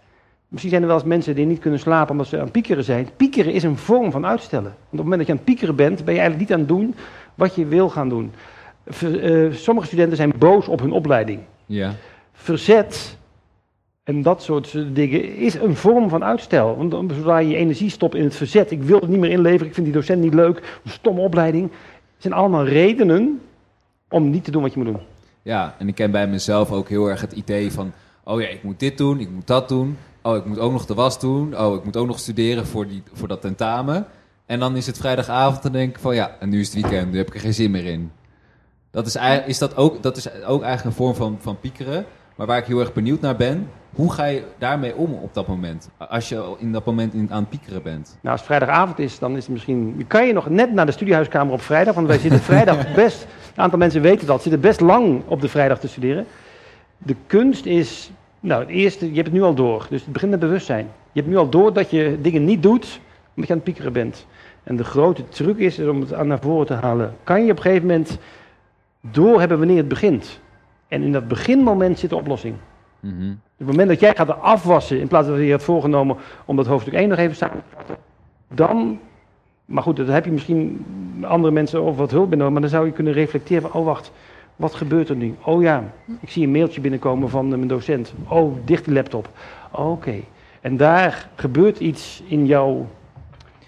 [0.48, 2.84] Misschien zijn er wel eens mensen die niet kunnen slapen omdat ze aan het piekeren
[2.84, 3.10] zijn.
[3.18, 4.64] Piekeren is een vorm van uitstellen.
[4.64, 6.66] Want op het moment dat je aan het piekeren bent, ben je eigenlijk niet aan
[6.66, 6.96] het doen
[7.36, 8.32] wat je wil gaan doen.
[8.88, 11.40] Ver- eh, sommige studenten zijn boos op hun opleiding.
[11.66, 11.94] ja.
[12.36, 13.18] Verzet
[14.04, 16.78] en dat soort dingen is een vorm van uitstel.
[16.78, 19.68] Want zodra je je energie stopt in het verzet, ik wil het niet meer inleveren,
[19.68, 21.72] ik vind die docent niet leuk, een stomme opleiding.
[22.24, 23.42] Zijn allemaal redenen
[24.10, 25.02] om niet te doen wat je moet doen.
[25.42, 27.92] Ja, en ik ken bij mezelf ook heel erg het idee van...
[28.24, 29.98] oh ja, ik moet dit doen, ik moet dat doen.
[30.22, 31.58] Oh, ik moet ook nog de was doen.
[31.58, 34.06] Oh, ik moet ook nog studeren voor, die, voor dat tentamen.
[34.46, 36.16] En dan is het vrijdagavond en denk ik van...
[36.16, 38.12] ja, en nu is het weekend, nu heb ik er geen zin meer in.
[38.92, 42.06] Dat is, is, dat ook, dat is ook eigenlijk een vorm van, van piekeren.
[42.36, 43.70] Maar waar ik heel erg benieuwd naar ben...
[43.94, 45.90] hoe ga je daarmee om op dat moment?
[45.98, 48.18] Als je in dat moment in, aan het piekeren bent.
[48.22, 50.06] Nou, als het vrijdagavond is, dan is het misschien.
[50.08, 51.96] Kan je nog net naar de studiehuiskamer op vrijdag?
[51.96, 53.28] Want wij zitten vrijdag best.
[53.56, 54.42] Een aantal mensen weten dat.
[54.42, 56.26] Zitten best lang op de vrijdag te studeren.
[56.98, 58.12] De kunst is.
[58.40, 59.86] Nou, het eerste, je hebt het nu al door.
[59.90, 60.88] Dus het begint met bewustzijn.
[61.12, 63.00] Je hebt nu al door dat je dingen niet doet
[63.36, 64.26] omdat je aan het piekeren bent.
[64.64, 67.16] En de grote truc is om het aan naar voren te halen.
[67.24, 68.18] Kan je op een gegeven moment
[69.02, 70.40] doorhebben wanneer het begint?
[70.88, 72.56] En in dat beginmoment zit de oplossing.
[73.04, 73.32] Mhm.
[73.32, 76.56] Op het moment dat jij gaat afwassen, in plaats van dat je had voorgenomen om
[76.56, 77.96] dat hoofdstuk 1 nog even samen te vatten,
[78.48, 79.00] dan,
[79.66, 80.86] maar goed, dan heb je misschien
[81.22, 83.86] andere mensen of wat hulp bij nodig, maar dan zou je kunnen reflecteren van, oh
[83.86, 84.12] wacht,
[84.56, 85.36] wat gebeurt er nu?
[85.44, 85.84] Oh ja,
[86.20, 88.14] ik zie een mailtje binnenkomen van eh, mijn docent.
[88.28, 89.30] Oh, dicht die laptop.
[89.72, 90.16] Oké.
[90.62, 92.88] En daar gebeurt iets in jouw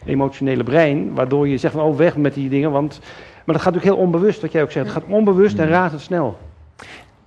[0.05, 2.99] emotionele brein, waardoor je zegt van, oh weg met die dingen, want,
[3.45, 4.85] maar dat gaat natuurlijk heel onbewust, wat jij ook zegt.
[4.85, 6.37] Het gaat onbewust en razendsnel.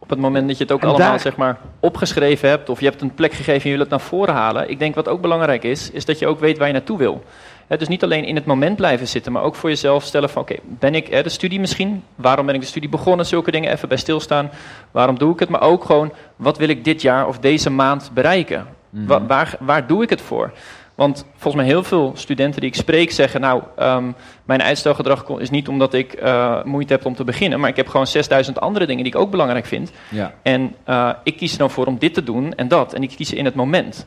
[0.09, 2.81] Op het moment dat je het ook En allemaal daar- zeg maar, opgeschreven hebt, of
[2.81, 4.71] je hebt een plek gegeven en je wil het naar voren halen.
[4.71, 7.23] Ik denk wat ook belangrijk is, is dat je ook weet waar je naartoe wil.
[7.67, 10.43] Hè, dus niet alleen in het moment blijven zitten, maar ook voor jezelf stellen van
[10.43, 12.03] oké, ben ik hè, de studie misschien?
[12.15, 13.27] Waarom ben ik de studie begonnen?
[13.27, 14.51] Zulke dingen even bij stilstaan.
[14.91, 15.49] Waarom doe ik het?
[15.49, 18.67] Maar ook gewoon, wat wil ik dit jaar of deze maand bereiken?
[18.91, 20.53] Wa- waar, waar doe ik het voor?
[20.99, 24.13] Want volgens mij heel veel studenten die ik spreek zeggen, nou, ehm,
[24.45, 27.89] mijn uitstelgedrag is niet omdat ik eh, moeite heb om te beginnen, maar ik heb
[27.89, 29.93] gewoon 6000 andere dingen die ik ook belangrijk vind.
[30.11, 30.35] Ja.
[30.43, 32.93] En eh, ik kies er dan voor om dit te doen en dat.
[32.93, 34.07] En ik kies in het moment.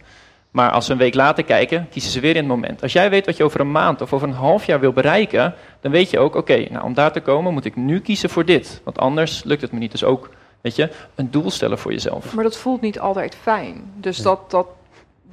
[0.51, 2.81] Maar als we een week later kijken, kiezen ze weer in het moment.
[2.81, 5.53] Als jij weet wat je over een maand of over een half jaar wil bereiken,
[5.81, 8.45] dan weet je ook, oké, nou om daar te komen moet ik nu kiezen voor
[8.45, 8.81] dit.
[8.83, 9.91] Want anders lukt het me niet.
[9.91, 10.29] Dus ook,
[10.61, 12.33] weet je, een doel stellen voor jezelf.
[12.33, 13.91] Maar dat voelt niet altijd fijn.
[13.95, 14.67] Dus dat, dat,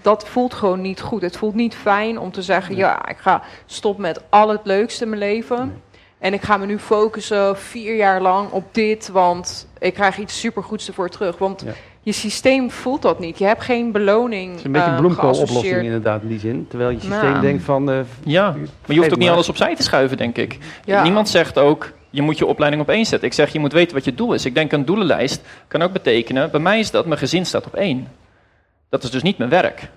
[0.02, 1.22] dat voelt gewoon niet goed.
[1.22, 5.02] Het voelt niet fijn om te zeggen: ja, ik ga stop met al het leukste
[5.04, 5.82] in mijn leven.
[6.18, 10.40] En ik ga me nu focussen vier jaar lang op dit, want ik krijg iets
[10.40, 11.38] supergoeds ervoor terug.
[11.38, 11.72] Want Ja.
[12.02, 13.38] je systeem voelt dat niet.
[13.38, 14.48] Je hebt geen beloning.
[14.50, 15.84] Het is een beetje een bloemkooloplossing geassocieerd.
[15.84, 16.66] inderdaad in die zin.
[16.68, 17.40] Terwijl je systeem Nou.
[17.40, 17.90] denkt van...
[17.90, 20.58] eh, Ja, maar je hoeft ook niet alles opzij te schuiven, denk ik.
[20.84, 21.02] Ja.
[21.02, 23.28] Niemand zegt ook, je moet je opleiding op één zetten.
[23.28, 24.44] Ik zeg, je moet weten wat je doel is.
[24.44, 27.74] Ik denk een doelenlijst kan ook betekenen, bij mij is dat mijn gezin staat op
[27.74, 28.08] één.
[28.88, 29.90] Dat is dus niet mijn werk.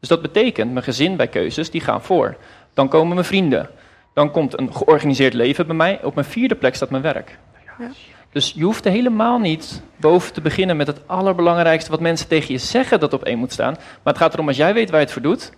[0.00, 2.36] Dus dat betekent, mijn gezin bij keuzes, die gaan voor.
[2.74, 3.68] Dan komen mijn vrienden.
[4.14, 6.00] Dan komt een georganiseerd leven bij mij.
[6.02, 7.38] Op mijn vierde plek staat mijn werk.
[7.78, 7.90] Ja.
[8.32, 12.52] Dus je hoeft er helemaal niet boven te beginnen met het allerbelangrijkste wat mensen tegen
[12.52, 13.72] je zeggen dat op één moet staan.
[13.72, 15.52] Maar het gaat erom, als jij weet waar je het voor doet,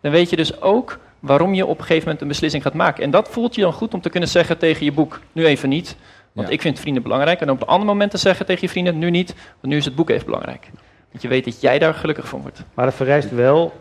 [0.00, 3.04] dan weet je dus ook waarom je op een gegeven moment een beslissing gaat maken.
[3.04, 5.68] En dat voelt je dan goed om te kunnen zeggen tegen je boek, nu even
[5.68, 5.96] niet.
[6.32, 6.52] Want Ja.
[6.54, 7.40] ik vind vrienden belangrijk.
[7.40, 9.84] En op een ander moment te zeggen tegen je vrienden, nu niet, want nu is
[9.84, 10.70] het boek even belangrijk.
[11.10, 12.62] Want je weet dat jij daar gelukkig van wordt.
[12.74, 13.72] maar dat vereist wel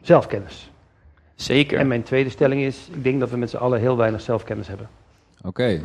[0.00, 0.70] zelfkennis.
[1.34, 1.78] Zeker.
[1.78, 4.68] En mijn tweede stelling is, ik denk dat we met z'n allen heel weinig zelfkennis
[4.68, 4.88] hebben.
[5.44, 5.82] Oké, Mhm.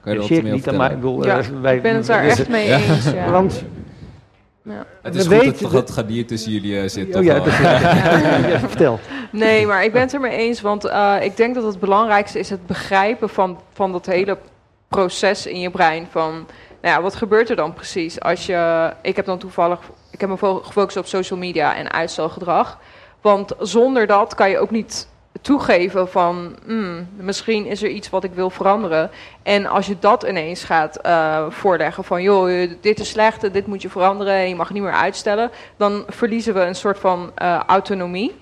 [0.00, 2.24] kan je wat Zeer meer niet, ik bedoel, Ja, eh, wij, ik ben het daar
[2.24, 2.76] echt mee Ja.
[2.78, 3.04] eens.
[3.12, 3.30] Ja.
[3.40, 3.64] Want,
[4.62, 4.86] Ja.
[5.02, 7.06] Het is We goed weten- dat het gadier tussen jullie eh, zit.
[7.06, 7.44] oh toch ja, dat,
[8.52, 9.00] ja, vertel.
[9.32, 12.38] Nee, maar ik ben het er mee eens, want eh, ik denk dat het belangrijkste
[12.38, 14.38] is het begrijpen van, van dat hele
[14.88, 16.06] proces in je brein.
[16.10, 16.46] Van,
[16.84, 18.92] nou ja, wat gebeurt er dan precies als je...
[19.02, 22.78] Ik heb dan toevallig, ik heb me fo- gefocust op social media en uitstelgedrag.
[23.20, 25.08] Want zonder dat kan je ook niet
[25.40, 29.10] toegeven van, hmm, misschien is er iets wat ik wil veranderen.
[29.42, 33.66] En als je dat ineens gaat eh, voorleggen van, joh, dit is slecht en dit
[33.66, 37.32] moet je veranderen en je mag niet meer uitstellen, dan verliezen we een soort van
[37.34, 38.36] eh, autonomie.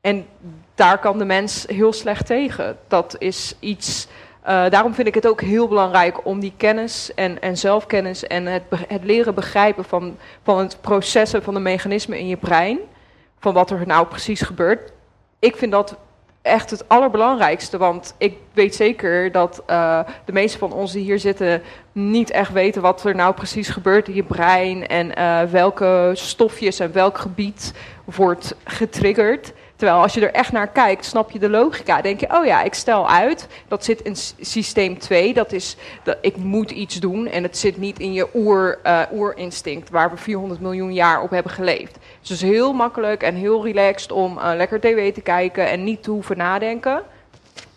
[0.00, 0.26] En
[0.74, 2.78] daar kan de mens heel slecht tegen.
[2.88, 4.08] Dat is iets.
[4.44, 8.46] Eh, daarom vind ik het ook heel belangrijk om die kennis en, en zelfkennis en
[8.46, 12.78] het, het leren begrijpen van, van het processen van de mechanismen in je brein.
[13.38, 14.92] Van wat er nou precies gebeurt.
[15.38, 15.96] Ik vind dat
[16.44, 17.78] echt het allerbelangrijkste.
[17.78, 22.52] Want ik weet zeker dat eh, de meeste van ons die hier zitten niet echt
[22.52, 24.86] weten wat er nou precies gebeurt in je brein.
[24.86, 29.52] En eh, welke stofjes en welk gebied wordt getriggerd.
[29.84, 32.00] Terwijl als je er echt naar kijkt, snap je de logica.
[32.00, 35.34] Denk je, oh ja, ik stel uit, dat zit in systeem 2.
[35.34, 37.26] Dat is, dat ik moet iets doen.
[37.26, 41.30] En het zit niet in je oer, eh, oerinstinct, waar we 400 miljoen jaar op
[41.30, 41.98] hebben geleefd.
[42.20, 45.84] Dus het is heel makkelijk en heel relaxed om eh, lekker tv te kijken en
[45.84, 47.02] niet te hoeven nadenken.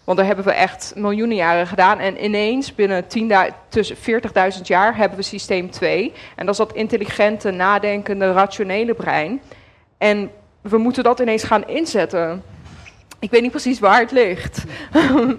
[0.04, 2.00] Want daar hebben we echt miljoenen jaren gedaan.
[2.00, 6.14] En ineens, binnen 10.000 tussen 40.000 jaar, hebben we systeem 2.
[6.36, 9.42] En dat is dat intelligente, nadenkende, rationele brein.
[9.98, 10.32] En
[10.70, 12.44] we moeten dat ineens gaan inzetten.
[13.20, 14.64] Ik weet niet precies waar het ligt.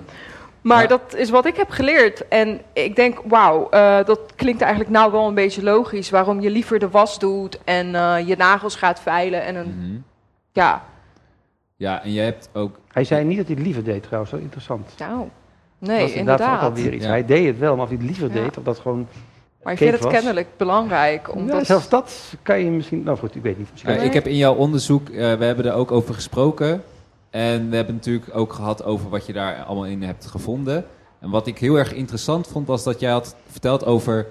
[0.61, 0.89] maar Ja.
[0.89, 2.29] dat is wat ik heb geleerd.
[2.29, 6.11] En ik denk, wauw, eh, dat klinkt eigenlijk nou wel een beetje logisch.
[6.11, 9.43] Waarom je liever de was doet en eh, je nagels gaat veilen.
[9.43, 9.99] En een, Mhm.
[10.53, 10.85] ja,
[11.77, 12.77] Ja, en jij hebt ook...
[12.93, 14.95] Hij zei niet dat hij het liever deed trouwens, wel interessant.
[14.99, 15.19] nou,
[15.79, 16.77] dat nee, is inderdaad ook inderdaad.
[16.79, 17.05] alweer iets.
[17.05, 17.11] Ja.
[17.11, 18.43] Hij deed het wel, maar of hij het liever Ja.
[18.43, 19.09] deed, of dat gewoon...
[19.69, 20.13] Maar ik vind het was.
[20.13, 21.27] kennelijk belangrijk.
[21.27, 23.03] Ja, Omdat, zelfs dat kan je misschien...
[23.03, 23.69] Nou goed, ik weet niet.
[23.85, 26.83] Eh, ik heb in jouw onderzoek, eh, we hebben er ook over gesproken.
[27.31, 30.87] En we hebben natuurlijk ook gehad over wat je daar allemaal in hebt gevonden.
[31.21, 34.27] En wat ik heel erg interessant vond, was dat jij had verteld over...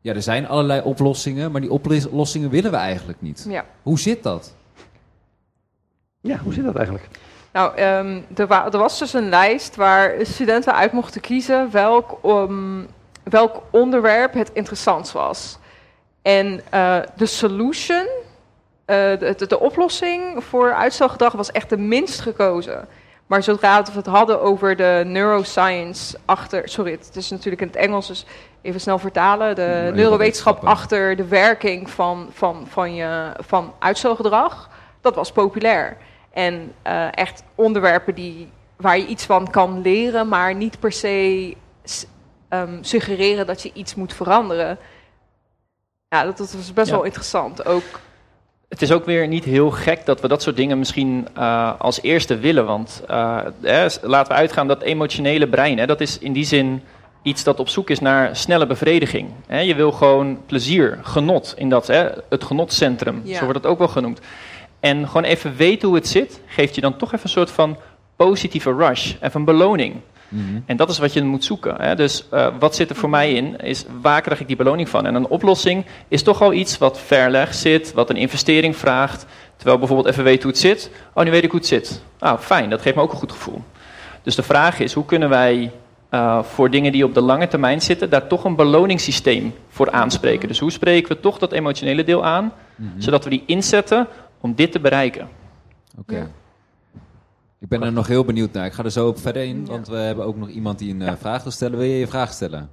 [0.00, 3.46] Ja, er zijn allerlei oplossingen, maar die oplossingen willen we eigenlijk niet.
[3.48, 3.64] ja.
[3.82, 4.54] Hoe zit dat?
[6.20, 7.08] Ja, hoe zit dat eigenlijk?
[7.52, 12.18] Nou, ehm, er, wa- er was dus een lijst waar studenten uit mochten kiezen welk,
[12.24, 12.86] um,
[13.24, 15.58] welk onderwerp het interessantst was.
[16.22, 18.06] En eh, de solution,
[18.84, 22.88] eh, de, de, de oplossing voor uitstelgedrag was echt de minst gekozen.
[23.26, 27.76] Maar zodra we het hadden over de neuroscience achter, sorry, het is natuurlijk in het
[27.76, 28.26] Engels, dus
[28.62, 35.14] even snel vertalen, de neurowetenschap achter de werking van, van, van, je, van uitstelgedrag, dat
[35.14, 35.96] was populair.
[36.30, 41.54] En eh, echt onderwerpen die, waar je iets van kan leren, maar niet per se
[42.60, 44.78] ehm, suggereren dat je iets moet veranderen.
[46.08, 46.94] Ja, dat, dat was best Ja.
[46.94, 47.66] wel interessant.
[47.66, 47.82] Ook,
[48.68, 52.02] Het is ook weer niet heel gek dat we dat soort dingen misschien eh, als
[52.02, 52.66] eerste willen.
[52.66, 56.82] Want eh, hè, laten we uitgaan dat emotionele brein, hè, dat is in die zin
[57.22, 59.30] iets dat op zoek is naar snelle bevrediging.
[59.46, 59.58] Hè.
[59.60, 63.38] Je wil gewoon plezier, genot in dat, hè, het genotcentrum, Ja.
[63.38, 64.20] zo wordt het ook wel genoemd.
[64.80, 67.76] En gewoon even weten hoe het zit, geeft je dan toch even een soort van
[68.16, 69.94] positieve rush, even een beloning.
[70.28, 70.60] Mhm.
[70.66, 71.74] En dat is wat je moet zoeken.
[71.80, 71.94] Hè?
[71.94, 73.56] Dus eh, wat zit er voor mij in?
[73.60, 75.06] Is waar krijg ik die beloning van?
[75.06, 79.26] En een oplossing is toch al iets wat ver leg zit, wat een investering vraagt.
[79.56, 80.90] Terwijl bijvoorbeeld even weten hoe het zit.
[81.14, 82.02] Oh, nu weet ik hoe het zit.
[82.18, 83.62] Ah, fijn, dat geeft me ook een goed gevoel.
[84.22, 85.70] Dus de vraag is, hoe kunnen wij
[86.08, 90.48] eh, voor dingen die op de lange termijn zitten, daar toch een beloningssysteem voor aanspreken?
[90.48, 93.00] Dus hoe spreken we toch dat emotionele deel aan, Mhm.
[93.00, 94.06] zodat we die inzetten
[94.40, 95.28] om dit te bereiken?
[95.98, 96.16] Oké.
[96.16, 96.26] Ja.
[97.64, 98.66] Ik ben er nog heel benieuwd naar.
[98.66, 99.70] Ik ga er zo op verder in, Ja.
[99.70, 101.78] want we hebben ook nog iemand die een eh, vraag wil stellen.
[101.78, 102.70] Wil je je vraag stellen?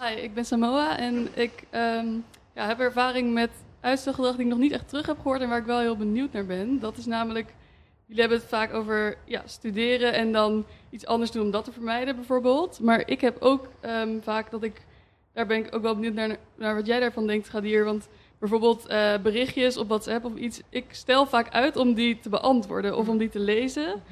[0.00, 2.06] Hi, ik ben Samoa en ik ehm,
[2.54, 5.58] ja, heb ervaring met uitstelgedrag die ik nog niet echt terug heb gehoord en waar
[5.58, 6.80] ik wel heel benieuwd naar ben.
[6.80, 7.54] Dat is namelijk,
[8.06, 11.72] jullie hebben het vaak over ja, studeren en dan iets anders doen om dat te
[11.72, 12.80] vermijden bijvoorbeeld.
[12.80, 14.82] Maar ik heb ook ehm, vaak dat ik,
[15.32, 17.84] daar ben ik ook wel benieuwd naar, naar wat jij daarvan denkt, Gadier.
[17.84, 18.08] Want
[18.42, 22.96] bijvoorbeeld eh, berichtjes op WhatsApp of iets, ik stel vaak uit om die te beantwoorden
[22.96, 24.02] of om die te lezen.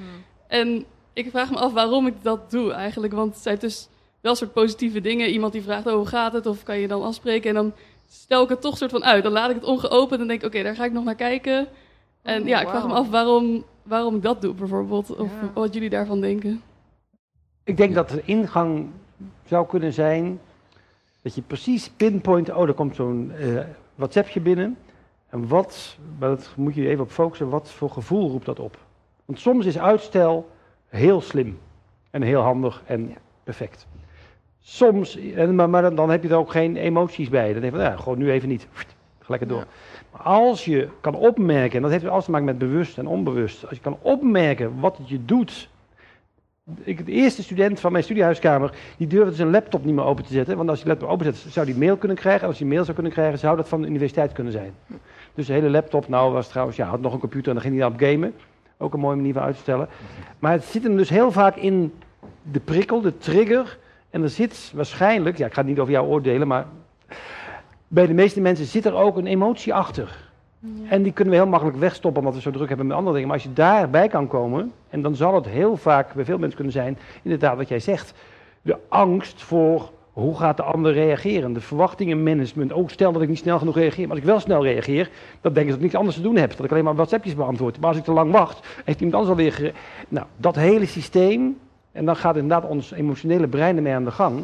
[0.46, 3.12] En ik vraag me af waarom ik dat doe eigenlijk.
[3.12, 3.88] Want het zijn dus
[4.20, 5.30] wel soort positieve dingen.
[5.30, 6.46] Iemand die vraagt, oh, hoe gaat het?
[6.46, 7.48] Of kan je dan afspreken?
[7.48, 7.72] En dan
[8.08, 9.22] stel ik het toch soort van uit.
[9.22, 11.66] Dan laat ik het ongeopend en denk ik, oké, daar ga ik nog naar kijken.
[12.22, 15.16] En Oh, ja, ik vraag me af waarom, waarom ik dat doe bijvoorbeeld.
[15.16, 15.50] Of Ja.
[15.54, 16.62] wat jullie daarvan denken.
[17.64, 18.86] Ik denk dat de ingang
[19.46, 20.40] zou kunnen zijn
[21.22, 23.60] dat je precies pinpoint, oh, er komt zo'n eh
[24.00, 24.76] WhatsAppje binnen.
[25.28, 28.78] En wat, maar dat moet je even op focussen, wat voor gevoel roept dat op?
[29.24, 30.50] Want soms is uitstel
[30.88, 31.58] heel slim
[32.10, 33.86] en heel handig en perfect.
[34.60, 37.52] Soms, en, maar, maar dan, dan heb je er ook geen emoties bij.
[37.52, 38.68] Dan denk je van, ja, gewoon nu even niet.
[39.26, 39.66] Lekker door.
[40.12, 43.66] Maar als je kan opmerken, en dat heeft alles te maken met bewust en onbewust.
[43.66, 45.68] Als je kan opmerken wat het je doet.
[46.82, 50.32] Ik, de eerste student van mijn studiehuiskamer, die durfde zijn laptop niet meer open te
[50.32, 50.56] zetten.
[50.56, 52.42] Want als je laptop openzet, zou die mail kunnen krijgen.
[52.42, 54.72] En als hij mail zou kunnen krijgen, zou dat van de universiteit kunnen zijn.
[55.34, 57.78] Dus de hele laptop, nou was trouwens, ja, had nog een computer en dan ging
[57.78, 58.34] hij op gamen.
[58.76, 59.88] Ook een mooie manier van uit te stellen.
[60.38, 61.92] Maar het zit hem dus heel vaak in
[62.42, 63.78] de prikkel, de trigger.
[64.10, 66.66] En er zit waarschijnlijk, ja, ik ga het niet over jou oordelen, maar
[67.88, 70.29] bij de meeste mensen zit er ook een emotie achter.
[70.88, 73.28] En die kunnen we heel makkelijk wegstoppen omdat we zo druk hebben met andere dingen.
[73.28, 76.56] Maar als je daarbij kan komen, en dan zal het heel vaak bij veel mensen
[76.56, 78.14] kunnen zijn, inderdaad wat jij zegt,
[78.62, 81.52] de angst voor hoe gaat de ander reageren?
[81.52, 82.72] De verwachtingenmanagement.
[82.72, 84.02] Ook stel dat ik niet snel genoeg reageer.
[84.02, 86.36] Maar als ik wel snel reageer, dan denk ik dat ik niks anders te doen
[86.36, 86.56] heb.
[86.56, 87.80] Dat ik alleen maar WhatsAppjes beantwoord.
[87.80, 89.52] Maar als ik te lang wacht, heeft iemand anders alweer...
[89.52, 89.72] Gere...
[90.08, 91.58] Nou, dat hele systeem,
[91.92, 94.42] en dan gaat inderdaad ons emotionele brein ermee aan de gang.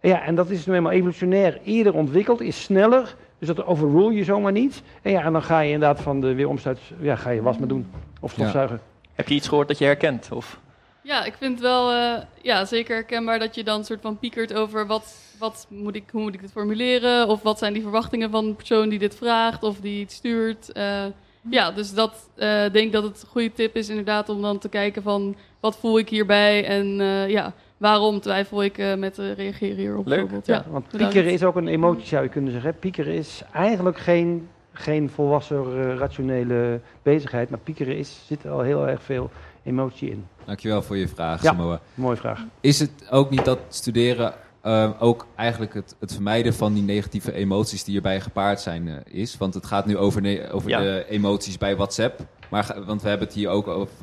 [0.00, 3.16] Ja, en dat is nu eenmaal evolutionair eerder ontwikkeld, is sneller.
[3.40, 4.82] Dus dat overrule je zomaar niet.
[5.02, 7.68] En ja, en dan ga je inderdaad van de weeromstuit, ja, ga je was maar
[7.68, 7.90] doen.
[8.20, 8.76] Of stofzuigen.
[8.76, 9.08] Ja.
[9.14, 10.28] Heb je iets gehoord dat je herkent?
[10.32, 10.60] Of?
[11.02, 14.86] Ja, ik vind wel uh, ja, zeker herkenbaar dat je dan soort van piekert over
[14.86, 17.28] wat, wat moet ik, hoe moet ik dit formuleren?
[17.28, 20.70] Of wat zijn die verwachtingen van de persoon die dit vraagt of die het stuurt?
[20.76, 21.04] Uh,
[21.50, 24.68] ja, dus dat uh, denk dat het een goede tip is inderdaad om dan te
[24.68, 26.86] kijken van wat voel ik hierbij en
[27.28, 30.18] ja, waarom twijfel ik met reageren hierop Leuk.
[30.18, 30.46] bijvoorbeeld.
[30.46, 32.78] Ja, want piekeren is ook een emotie zou je kunnen zeggen.
[32.78, 39.02] Piekeren is eigenlijk geen, geen volwassen rationele bezigheid, maar piekeren is, zit al heel erg
[39.02, 39.30] veel
[39.62, 40.26] emotie in.
[40.44, 41.80] Dankjewel voor je vraag, ja, Samoa.
[41.94, 42.44] Mooie vraag.
[42.60, 47.32] Is het ook niet dat studeren uh, ook eigenlijk het, het, vermijden van die negatieve
[47.32, 49.36] emoties die erbij gepaard zijn uh, is?
[49.36, 50.80] Want het gaat nu over, over ja.
[50.80, 52.20] de emoties bij WhatsApp.
[52.50, 53.94] Maar, want we hebben het hier ook over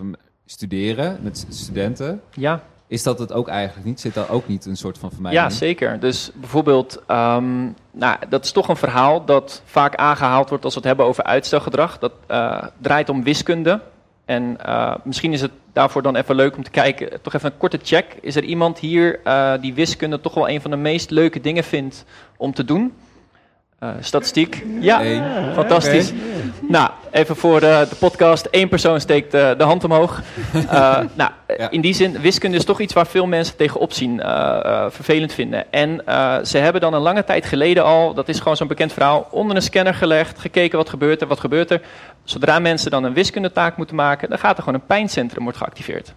[0.45, 2.21] studeren met studenten.
[2.31, 2.63] Ja.
[2.87, 3.99] Is dat het ook eigenlijk niet?
[3.99, 5.99] Zit daar ook niet een soort van vermijding Ja, zeker.
[5.99, 10.79] Dus bijvoorbeeld, um, nou, dat is toch een verhaal dat vaak aangehaald wordt als we
[10.79, 11.99] het hebben over uitstelgedrag.
[11.99, 13.81] Dat uh, draait om wiskunde.
[14.25, 17.57] En uh, misschien is het daarvoor dan even leuk om te kijken, toch even een
[17.57, 18.17] korte check.
[18.21, 21.63] Is er iemand hier uh, die wiskunde toch wel een van de meest leuke dingen
[21.63, 22.05] vindt
[22.37, 22.93] om te doen?
[23.83, 24.65] Uh, statistiek?
[24.79, 25.53] Ja, hey.
[25.53, 26.09] fantastisch.
[26.09, 26.21] Okay.
[26.67, 28.47] Nou, even voor de, de podcast.
[28.51, 30.21] Eén persoon steekt uh, de hand omhoog.
[30.55, 30.61] Uh,
[31.13, 31.69] nou, ja.
[31.69, 34.19] in die zin, wiskunde is toch iets waar veel mensen tegenop zien,
[34.89, 35.71] vervelend vinden.
[35.71, 36.01] En
[36.45, 39.55] ze hebben dan een lange tijd geleden al, dat is gewoon zo'n bekend verhaal, onder
[39.55, 41.81] een scanner gelegd, gekeken wat gebeurt er, wat gebeurt er.
[42.23, 46.13] Zodra mensen dan een wiskundetaak moeten maken, dan gaat er gewoon een pijncentrum wordt geactiveerd.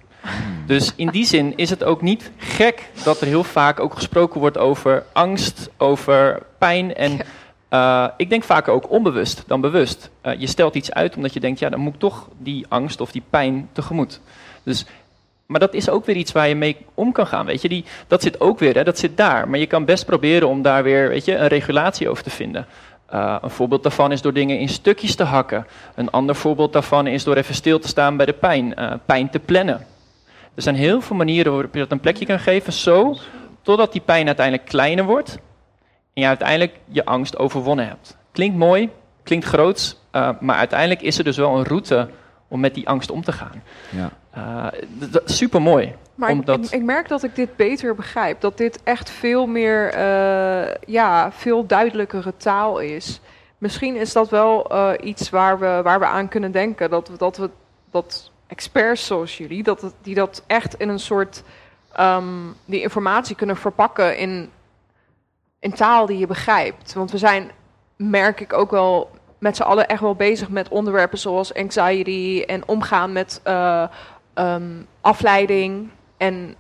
[0.66, 4.40] Dus in die zin is het ook niet gek dat er heel vaak ook gesproken
[4.40, 7.20] wordt over angst, over pijn en...
[7.70, 10.11] Uh, ik denk vaker ook onbewust dan bewust.
[10.26, 13.00] Uh, je stelt iets uit omdat je denkt, ja, dan moet ik toch die angst
[13.00, 14.20] of die pijn tegemoet.
[14.62, 14.87] Dus,
[15.46, 17.68] maar dat is ook weer iets waar je mee om kan gaan, weet je.
[17.68, 19.48] Die, dat zit ook weer, hè, dat zit daar.
[19.48, 22.66] Maar je kan best proberen om daar weer, weet je, een regulatie over te vinden.
[23.12, 25.66] Uh, een voorbeeld daarvan is door dingen in stukjes te hakken.
[25.94, 28.74] Een ander voorbeeld daarvan is door even stil te staan bij de pijn.
[29.06, 29.87] pijn te plannen.
[30.54, 33.16] Er zijn heel veel manieren waarop je dat een plekje kan geven, zo,
[33.62, 35.38] totdat die pijn uiteindelijk kleiner wordt
[36.12, 38.16] en je uiteindelijk je angst overwonnen hebt.
[38.33, 38.90] Klinkt mooi,
[39.23, 42.09] klinkt groots, uh, maar uiteindelijk is er dus wel een route
[42.49, 43.62] om met die angst om te gaan.
[43.90, 44.11] Ja.
[44.37, 44.66] Uh,
[45.25, 45.94] super mooi.
[46.14, 46.64] Maar omdat...
[46.64, 48.40] ik, ik, merk dat ik dit beter begrijp.
[48.40, 53.20] Dat dit echt veel meer, uh, ja, veel duidelijkere taal is.
[53.59, 56.90] Misschien is dat wel uh, iets waar we, waar we aan kunnen denken.
[56.90, 57.51] Dat we dat, we,
[57.90, 61.42] dat experts zoals jullie, dat die dat echt in een soort
[62.01, 64.51] um, die informatie kunnen verpakken in
[65.61, 66.92] in taal die je begrijpt.
[66.92, 67.51] Want we zijn,
[67.96, 72.68] merk ik ook wel, met z'n allen echt wel bezig met onderwerpen zoals anxiety en
[72.68, 73.85] omgaan met uh,
[74.35, 75.88] um, afleiding.
[76.16, 76.55] En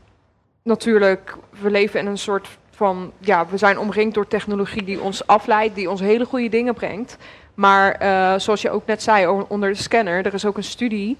[0.62, 5.26] natuurlijk, we leven in een soort van, ja, we zijn omringd door technologie die ons
[5.26, 7.16] afleidt, die ons hele goede dingen brengt.
[7.54, 11.16] Maar uh, zoals je ook net zei onder de scanner, er is ook een studie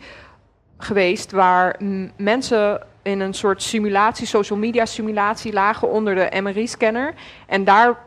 [0.78, 1.76] geweest waar
[2.16, 7.14] mensen in een soort simulatie, social media simulatie, lagen onder de MRI-scanner.
[7.46, 7.98] En daar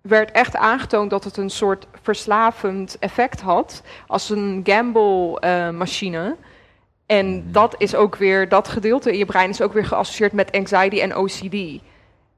[0.00, 6.24] werd echt aangetoond dat het een soort verslavend effect had, als een gamble-machine.
[6.26, 6.32] Uh,
[7.06, 7.52] en mhm.
[7.52, 11.00] dat is ook weer, dat gedeelte in je brein is ook weer geassocieerd met anxiety
[11.00, 11.82] en OCD.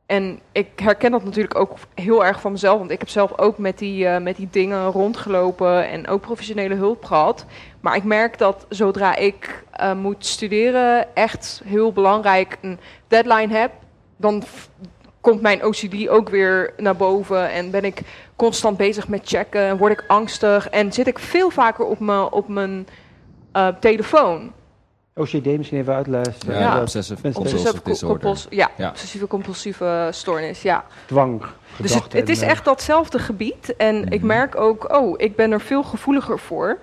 [0.09, 2.79] En ik herken dat natuurlijk ook heel erg van mezelf.
[2.79, 6.75] Want ik heb zelf ook met die, uh, met die dingen rondgelopen en ook professionele
[6.75, 7.45] hulp gehad.
[7.81, 12.79] Maar ik merk dat zodra ik uh, moet studeren, echt heel belangrijk een
[13.09, 13.73] deadline heb,
[14.17, 14.43] dan
[15.21, 17.51] komt mijn OCD ook weer naar boven.
[17.51, 18.01] En ben ik
[18.37, 20.69] constant bezig met checken en word ik angstig.
[20.69, 22.87] En zit ik veel vaker op, me, op mijn
[23.57, 24.53] uh, telefoon.
[25.19, 26.55] OCD misschien even uitluisteren.
[26.55, 26.81] Ja, Ja.
[26.81, 28.19] obsessive Mensen- compulsive Obsessieve disorder.
[28.21, 28.89] compuls- ja, Ja.
[28.89, 30.85] obsessieve compulsieve stoornis, ja.
[31.07, 31.43] Dwang,
[31.77, 33.77] Dus het, het is eh, echt datzelfde gebied.
[33.77, 34.27] En ik Mhm.
[34.27, 36.79] merk ook, oh, ik ben er veel gevoeliger voor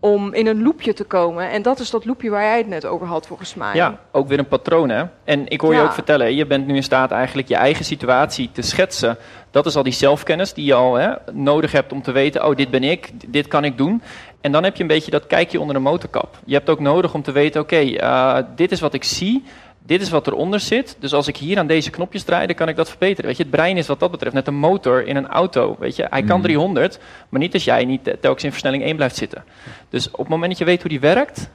[0.00, 1.50] om in een loopje te komen.
[1.50, 3.74] En dat is dat loopje waar jij het net over had, volgens mij.
[3.74, 5.04] Ja, ook weer een patroon hè.
[5.24, 8.50] En ik hoor je ook vertellen, je bent nu in staat eigenlijk je eigen situatie
[8.52, 9.16] te schetsen.
[9.50, 12.56] Dat is al die zelfkennis die je al hè, nodig hebt om te weten, oh
[12.56, 14.02] dit ben ik, dit kan ik doen.
[14.40, 16.38] En dan heb je een beetje dat kijkje onder de motorkap.
[16.44, 19.44] Je hebt ook nodig om te weten, oké, eh, dit is wat ik zie,
[19.82, 20.96] dit is wat eronder zit.
[20.98, 23.26] Dus als ik hier aan deze knopjes draai, dan kan ik dat verbeteren.
[23.26, 25.76] Weet je, het brein is wat dat betreft net een motor in een auto.
[25.78, 26.46] Weet je, hij kan Mhm.
[26.46, 29.44] 300, maar niet als jij niet telkens in versnelling 1 blijft zitten.
[29.88, 31.50] Dus op het moment dat je weet hoe die werkt,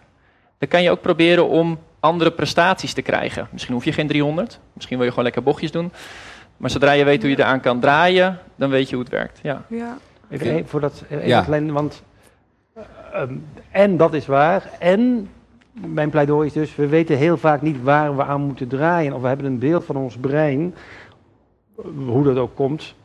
[0.58, 3.48] dan kan je ook proberen om andere prestaties te krijgen.
[3.52, 5.92] Misschien hoef je geen 300, misschien wil je gewoon lekker bochtjes doen.
[6.58, 9.40] Maar zodra je weet hoe je eraan kan draaien, dan weet je hoe het werkt.
[9.44, 9.62] Ja.
[9.70, 9.98] Ja.
[10.30, 11.42] Even, even voor dat, even Ja.
[11.42, 12.04] klein, want
[12.76, 13.34] eh, ehm,
[13.72, 14.70] en dat is waar.
[14.80, 15.30] En
[15.76, 19.14] mijn pleidooi is dus, we weten heel vaak niet waar we aan moeten draaien.
[19.14, 20.74] Of we hebben een beeld van ons brein,
[22.08, 22.96] hoe dat ook komt,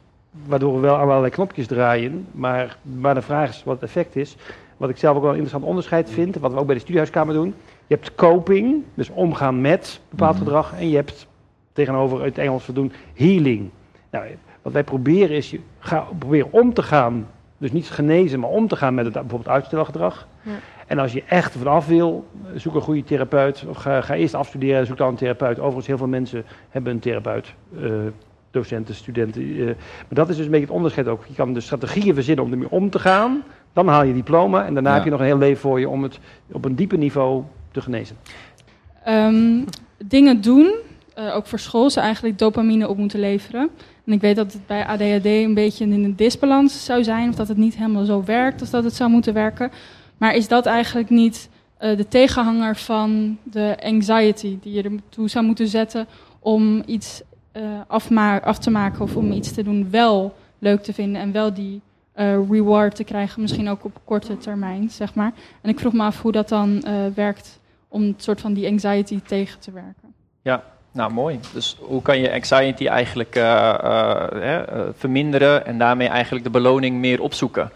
[0.46, 2.26] waardoor we wel aan allerlei knopjes draaien.
[2.32, 4.36] Maar, maar de vraag is wat het effect is.
[4.76, 7.34] Wat ik zelf ook wel een interessant onderscheid vind, wat we ook bij de studiehuiskamer
[7.34, 7.54] doen.
[7.86, 10.44] Je hebt coping, dus omgaan met bepaald Mhm.
[10.44, 10.74] gedrag.
[10.78, 11.26] En je hebt
[11.72, 13.70] tegenover het Engels doen healing.
[14.10, 14.24] Nou,
[14.62, 17.26] wat wij proberen is, je ga, proberen om te gaan,
[17.58, 20.26] dus niet genezen, maar om te gaan met het bijvoorbeeld uitstelgedrag.
[20.42, 20.50] Ja.
[20.90, 23.64] En als je echt er vanaf wil, zoek een goede therapeut.
[23.68, 25.58] Of ga, ga eerst afstuderen en zoek dan een therapeut.
[25.58, 27.54] Overigens, heel veel mensen hebben een therapeut.
[27.82, 27.90] eh,
[28.50, 29.42] docenten, studenten.
[29.42, 29.74] eh, maar
[30.08, 31.24] dat is dus een beetje het onderscheid ook.
[31.26, 33.42] Je kan de strategieën verzinnen om ermee om te gaan.
[33.72, 34.94] Dan haal je diploma en daarna Ja.
[34.94, 36.18] heb je nog een heel leven voor je om het
[36.52, 38.16] op een dieper niveau te genezen.
[39.04, 39.60] Ehm,
[40.04, 40.74] dingen doen,
[41.14, 43.70] eh, ook voor school, ze eigenlijk dopamine op moeten leveren.
[44.06, 47.34] En ik weet dat het bij ADHD een beetje in een disbalans zou zijn, of
[47.34, 49.70] dat het niet helemaal zo werkt als dat het zou moeten werken.
[50.20, 51.48] Maar is dat eigenlijk niet
[51.78, 56.06] eh, de tegenhanger van de anxiety die je ertoe zou moeten zetten
[56.38, 57.62] om iets eh,
[58.44, 61.80] af te maken of om iets te doen wel leuk te vinden en wel die
[62.12, 65.32] eh, reward te krijgen, misschien ook op korte termijn, zeg maar.
[65.60, 69.20] En ik vroeg me af hoe dat dan werkt om een soort van die anxiety
[69.26, 70.14] tegen te werken.
[70.92, 71.40] Nou, mooi.
[71.52, 73.32] Dus hoe kan je anxiety eigenlijk
[74.96, 77.70] verminderen en daarmee eigenlijk de beloning meer opzoeken?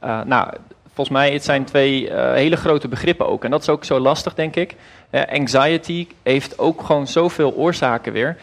[0.00, 0.48] Nou,
[0.94, 3.44] volgens mij het zijn twee eh, hele grote begrippen ook.
[3.44, 4.74] En dat is ook zo lastig, denk ik.
[5.32, 8.36] Anxiety heeft ook gewoon zoveel oorzaken weer.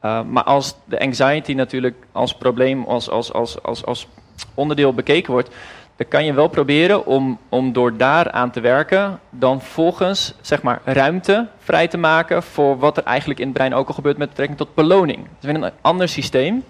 [0.00, 4.06] Eh, maar als de anxiety natuurlijk als probleem, als, als, als, als, als
[4.54, 5.50] onderdeel bekeken wordt,
[5.96, 10.80] dan kan je wel proberen om, om door daaraan te werken, dan volgens zeg maar,
[10.84, 14.28] ruimte vrij te maken voor wat er eigenlijk in het brein ook al gebeurt met
[14.28, 15.18] betrekking tot beloning.
[15.18, 16.64] Het is weer een ander systeem.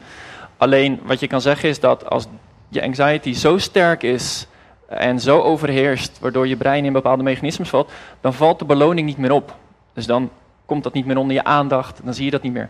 [0.57, 2.27] Alleen wat je kan zeggen is dat als
[2.69, 4.47] je anxiety zo sterk is
[4.89, 9.19] en zo overheerst, waardoor je brein in bepaalde mechanismes valt, dan valt de beloning niet
[9.19, 9.55] meer op.
[9.93, 10.31] Dus dan
[10.67, 12.69] komt dat niet meer onder je aandacht, dan zie je dat niet meer.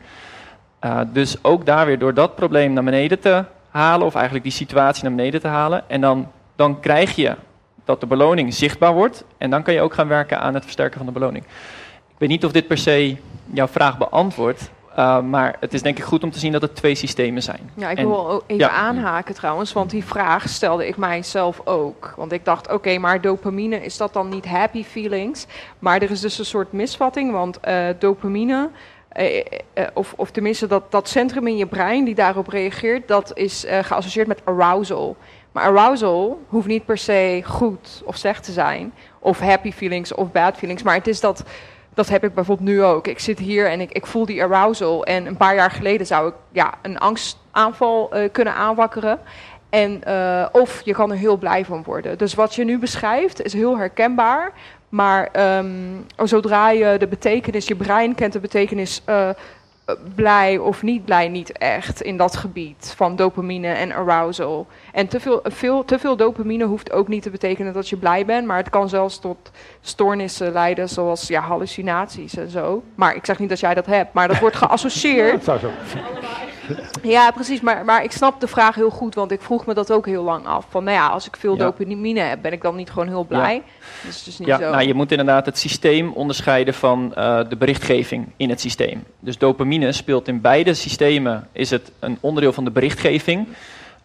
[0.84, 4.52] Uh, dus ook daar weer door dat probleem naar beneden te halen, of eigenlijk die
[4.52, 7.34] situatie naar beneden te halen, en dan, dan krijg je
[7.84, 10.96] dat de beloning zichtbaar wordt, en dan kan je ook gaan werken aan het versterken
[10.96, 11.44] van de beloning.
[12.08, 15.98] Ik weet niet of dit per se jouw vraag beantwoordt, uh, maar het is denk
[15.98, 17.70] ik goed om te zien dat het twee systemen zijn.
[17.74, 18.70] Ja, ik En- wil even ja.
[18.70, 22.14] aanhaken trouwens, want die vraag stelde ik mijzelf ook.
[22.16, 25.46] Want ik dacht, oké, maar dopamine, is dat dan niet happy feelings?
[25.78, 28.70] Maar er is dus een soort misvatting, want eh, dopamine,
[29.08, 29.38] eh,
[29.74, 33.64] eh, of, of tenminste dat, dat centrum in je brein die daarop reageert, dat is
[33.64, 35.16] eh, geassocieerd met arousal.
[35.52, 40.32] Maar arousal hoeft niet per se goed of slecht te zijn, of happy feelings of
[40.32, 41.44] bad feelings, maar het is dat...
[41.96, 43.06] Dat heb ik bijvoorbeeld nu ook.
[43.06, 45.04] Ik zit hier en ik, ik voel die arousal.
[45.04, 49.18] En een paar jaar geleden zou ik ja, een angstaanval eh, kunnen aanwakkeren.
[49.70, 52.18] En, eh, of je kan er heel blij van worden.
[52.18, 54.52] Dus wat je nu beschrijft is heel herkenbaar.
[54.88, 55.66] Maar ehm,
[56.24, 59.28] zodra je de betekenis, je brein kent de betekenis eh,
[60.14, 64.66] blij of niet blij niet echt in dat gebied van dopamine en arousal.
[64.92, 68.24] En te veel, veel, te veel dopamine hoeft ook niet te betekenen dat je blij
[68.24, 72.82] bent, maar het kan zelfs tot stoornissen leiden, zoals ja, hallucinaties en zo.
[72.94, 75.32] Maar ik zeg niet dat jij dat hebt, maar dat wordt geassocieerd.
[75.32, 75.70] Dat zou zo.
[77.02, 77.60] Ja, precies.
[77.60, 80.22] Maar, maar ik snap de vraag heel goed, want ik vroeg me dat ook heel
[80.22, 80.66] lang af.
[80.68, 81.64] Van, nou ja, als ik veel Ja.
[81.64, 83.62] dopamine heb, ben ik dan niet gewoon heel blij?
[84.02, 84.70] Dat is dus niet Ja, zo.
[84.70, 89.04] nou, je moet inderdaad het systeem onderscheiden van eh, de berichtgeving in het systeem.
[89.20, 93.46] Dus dopamine speelt in beide systemen, is het een onderdeel van de berichtgeving.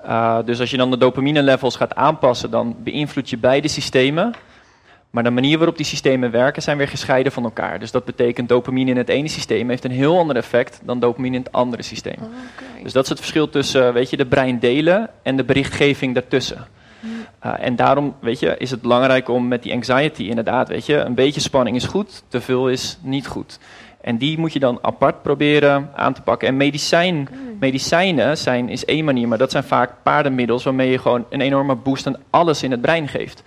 [0.05, 4.33] Uh, dus als je dan de dopamine levels gaat aanpassen, dan beïnvloed je beide systemen.
[5.11, 7.79] Maar de manier waarop die systemen werken zijn weer gescheiden van elkaar.
[7.79, 11.35] Dus dat betekent dopamine in het ene systeem heeft een heel ander effect dan dopamine
[11.35, 12.17] in het andere systeem.
[12.19, 12.83] Oh.
[12.83, 16.67] Dus dat is het verschil tussen weet je, de breindelen en de berichtgeving daartussen.
[17.45, 20.95] Uh, en daarom, weet je, is het belangrijk om met die anxiety inderdaad, weet je,
[20.95, 23.59] een beetje spanning is goed, te veel is niet goed.
[24.01, 26.47] En die moet je dan apart proberen aan te pakken.
[26.47, 31.25] En medicijn, medicijnen zijn, is één manier, maar dat zijn vaak paardenmiddels waarmee je gewoon
[31.29, 33.43] een enorme boost aan alles in het brein geeft.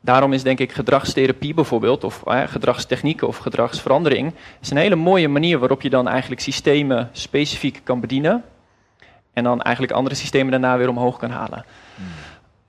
[0.00, 5.28] Daarom is denk ik gedragstherapie bijvoorbeeld, of eh, gedragstechnieken of gedragsverandering, is een hele mooie
[5.28, 8.44] manier waarop je dan eigenlijk systemen specifiek kan bedienen.
[9.32, 11.64] En dan eigenlijk andere systemen daarna weer omhoog kan halen.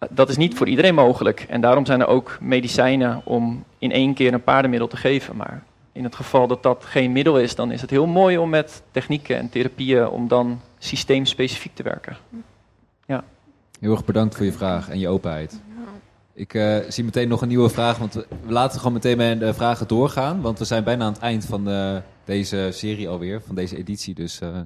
[0.09, 1.45] Dat is niet voor iedereen mogelijk.
[1.49, 5.36] En daarom zijn er ook medicijnen om in één keer een paardenmiddel te geven.
[5.36, 8.49] Maar in het geval dat dat geen middel is, dan is het heel mooi om
[8.49, 12.17] met technieken en therapieën om dan systeemspecifiek te werken.
[13.05, 13.23] Ja.
[13.79, 15.61] Heel erg bedankt voor je vraag en je openheid.
[16.34, 19.53] Ik uh, zie meteen nog een nieuwe vraag, want we, laten gewoon meteen met de
[19.53, 20.41] vragen doorgaan.
[20.41, 24.13] Want we zijn bijna aan het eind van de, deze serie alweer, van deze editie.
[24.13, 24.59] Dus uh,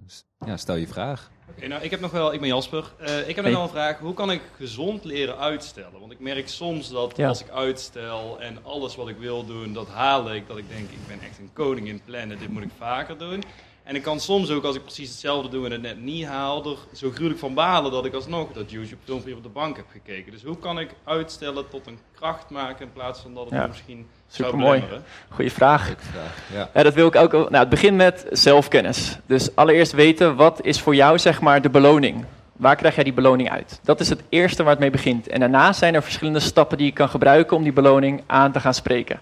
[0.46, 1.32] ja, stel je vraag.
[1.42, 2.94] Oké, okay, nou ik heb nog wel, ik ben Jasper.
[3.02, 4.00] Uh, ik heb nog wel een vraag.
[4.00, 6.00] Hoe kan ik gezond leren uitstellen?
[6.00, 7.28] Want ik merk soms dat ja.
[7.28, 10.48] als ik uitstel en alles wat ik wil doen, dat haal ik.
[10.48, 13.44] Dat ik denk, ik ben echt een koning in plannen, dit moet ik vaker doen.
[13.86, 16.66] En ik kan soms ook, als ik precies hetzelfde doe en het net niet haal,
[16.66, 19.86] er zo gruwelijk van balen dat ik alsnog dat YouTube filmpje op de bank heb
[19.92, 20.32] gekeken.
[20.32, 23.68] Dus hoe kan ik uitstellen tot een kracht maken in plaats van dat het ja.
[23.68, 24.84] misschien Super mooi.
[25.30, 25.82] Goeie vraag.
[25.98, 26.70] vraag ja.
[26.74, 26.84] ja.
[26.84, 27.32] dat wil ik ook.
[27.32, 29.18] Nou, het begint met zelfkennis.
[29.26, 32.26] Dus allereerst weten wat is voor jou zeg maar de beloning.
[32.56, 33.80] Waar krijg jij die beloning uit?
[33.84, 35.28] Dat is het eerste waar het mee begint.
[35.28, 38.60] En daarna zijn er verschillende stappen die je kan gebruiken om die beloning aan te
[38.60, 39.20] gaan spreken.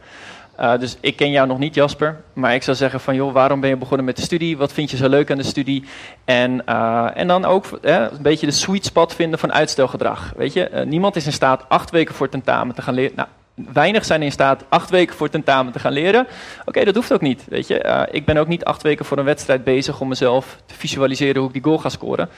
[0.59, 2.21] Uh, dus ik ken jou nog niet, Jasper.
[2.33, 4.57] Maar ik zou zeggen van, joh, waarom ben je begonnen met de studie?
[4.57, 5.83] Wat vind je zo leuk aan de studie?
[6.25, 10.33] En, uh, en dan ook een beetje de sweet spot vinden van uitstelgedrag.
[10.35, 13.15] Weet je, niemand is in staat acht weken voor tentamen te gaan leren.
[13.15, 13.27] Nou,
[13.73, 16.27] weinig zijn in staat acht weken voor tentamen te gaan leren.
[16.65, 17.45] Oké, dat hoeft ook niet.
[17.49, 20.73] Weet je, ik ben ook niet acht weken voor een wedstrijd bezig om mezelf te
[20.73, 22.29] visualiseren hoe ik die goal ga scoren.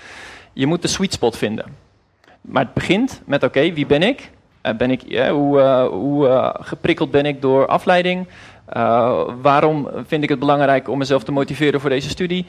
[0.53, 1.65] Je moet de sweet spot vinden.
[2.41, 4.31] Maar het begint met, oké, wie ben ik?
[4.77, 8.27] Ben ik, uh, hoe, uh, hoe geprikkeld ben ik door afleiding?
[9.41, 12.45] waarom vind ik het belangrijk om mezelf te motiveren voor deze studie?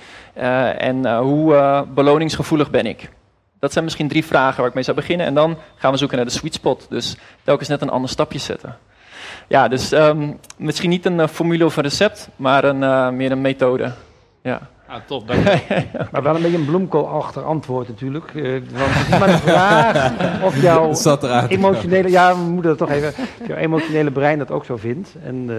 [0.78, 3.10] en hoe beloningsgevoelig ben ik?
[3.58, 5.26] Dat zijn misschien drie vragen waar ik mee zou beginnen.
[5.26, 6.86] En dan gaan we zoeken naar de sweet spot.
[6.90, 8.76] Dus telkens net een ander stapje zetten.
[9.48, 13.92] Ja, dus um, misschien niet een formule of een recept, maar een, meer een methode.
[14.42, 14.60] Ja.
[14.88, 15.84] Ah, top, dank je.
[16.12, 18.34] maar wel een beetje een bloemkoolachtig antwoord natuurlijk.
[18.34, 20.92] Uh, want het is maar de vraag of jouw
[21.48, 22.10] emotionele...
[22.10, 23.12] Ja, we moeten dat toch even...
[23.46, 25.14] jouw emotionele brein dat ook zo vindt.
[25.22, 25.56] En uh,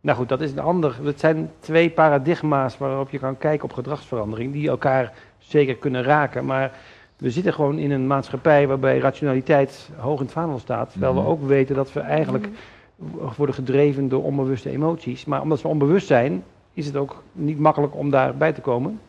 [0.00, 0.96] nou goed, dat is een ander...
[1.02, 4.52] Het zijn twee paradigma's waarop je kan kijken op gedragsverandering...
[4.52, 6.44] die elkaar zeker kunnen raken.
[6.44, 6.72] Maar
[7.16, 10.90] we zitten gewoon in een maatschappij waarbij rationaliteit hoog in het vaandel staat.
[10.90, 12.48] Terwijl we ook weten dat we eigenlijk
[13.36, 15.24] worden gedreven door onbewuste emoties.
[15.24, 19.00] Maar omdat we onbewust zijn, is het ook niet makkelijk om daarbij te komen.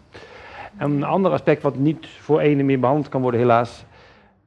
[0.77, 3.85] En een ander aspect wat niet voor ene meer behandeld kan worden, helaas,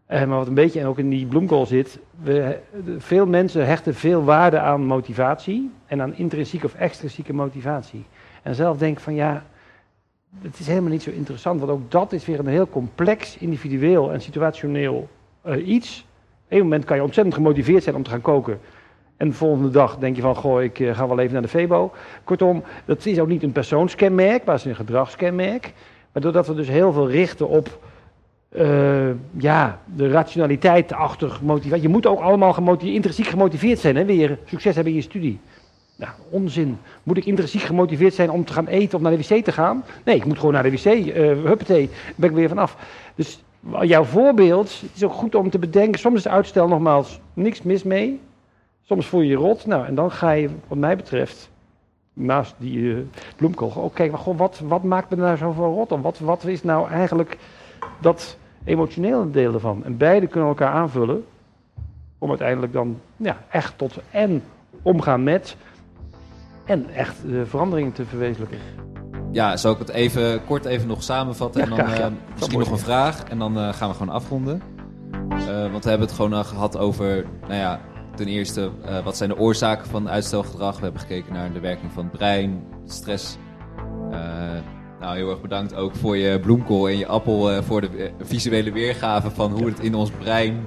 [0.06, 1.98] eh, maar wat een beetje ook in die bloemkool zit.
[2.22, 2.58] We,
[2.98, 8.04] veel mensen hechten veel waarde aan motivatie en aan intrinsieke of extrinsieke motivatie.
[8.42, 9.44] En zelf denk van ja,
[10.42, 14.12] het is helemaal niet zo interessant, want ook dat is weer een heel complex, individueel
[14.12, 15.08] en situationeel
[15.46, 16.06] uh, iets.
[16.44, 18.60] Op een moment kan je ontzettend gemotiveerd zijn om te gaan koken.
[19.24, 21.48] En de volgende dag denk je van, goh, ik uh, ga wel even naar de
[21.48, 21.92] Febo.
[22.24, 25.72] Kortom, dat is ook niet een persoonskenmerk, maar het is een gedragskenmerk.
[26.12, 27.78] Maar doordat we dus heel veel richten op
[28.56, 31.82] uh, ja, de rationaliteit achter motivatie.
[31.82, 35.40] Je moet ook allemaal intrinsiek gemotiveerd zijn, hè, weer succes hebben in je studie.
[35.96, 36.78] Nou, onzin.
[37.02, 39.84] Moet ik intrinsiek gemotiveerd zijn om te gaan eten of naar de wc te gaan?
[40.04, 40.84] Nee, ik moet gewoon naar de wc.
[40.84, 41.14] Uh,
[41.44, 42.76] huppatee, ben ik weer vanaf.
[43.14, 43.42] Dus
[43.80, 46.00] jouw voorbeeld, het is ook goed om te bedenken.
[46.00, 48.20] Soms is uitstel nogmaals niks mis mee.
[48.84, 49.66] Soms voel je je rot.
[49.66, 51.50] Nou, en dan ga je, wat mij betreft,
[52.12, 52.98] naast die uh,
[53.36, 55.92] bloemkool, ook kijken, goh, wat, wat maakt me nou zoveel rot?
[55.92, 57.38] Of wat, wat is nou eigenlijk
[58.00, 59.84] dat emotionele deel ervan?
[59.84, 61.24] En beide kunnen elkaar aanvullen.
[62.18, 64.42] Om uiteindelijk dan ja, echt tot en
[64.82, 65.56] omgaan met
[66.64, 68.58] en echt de veranderingen te verwezenlijken.
[69.32, 72.04] Ja, zal ik het even kort even nog samenvatten Ja, en dan graag, ja.
[72.04, 74.62] eh, misschien nog een vraag en dan eh, gaan we gewoon afronden.
[75.70, 77.80] Want we hebben het gewoon al gehad over, nou ja,
[78.14, 80.76] ten eerste, eh, wat zijn de oorzaken van uitstelgedrag?
[80.76, 83.36] We hebben gekeken naar de werking van het brein, stress.
[84.10, 84.18] Eh,
[85.00, 88.72] nou, heel erg bedankt ook voor je bloemkool en je appel, eh, voor de visuele
[88.72, 90.66] weergave van hoe het in ons brein,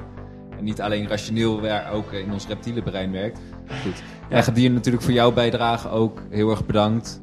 [0.57, 3.39] en niet alleen rationeel, maar ook in ons reptiele brein werkt.
[3.83, 4.03] Goed.
[4.29, 7.19] En Gedier natuurlijk voor jouw bijdrage ook heel erg bedankt.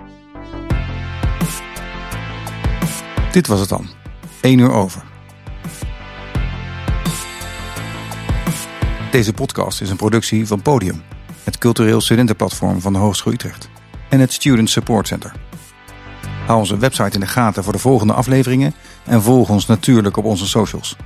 [3.33, 3.87] Dit was het dan.
[4.41, 5.14] 1 uur over.
[9.15, 11.03] Deze podcast is een productie van Podium,
[11.45, 13.69] het cultureel studentenplatform van de Hogeschool Utrecht
[14.09, 15.33] en het Student Support Center.
[16.47, 20.25] Hou onze website in de gaten voor de volgende afleveringen en volg ons natuurlijk op
[20.25, 20.97] onze socials.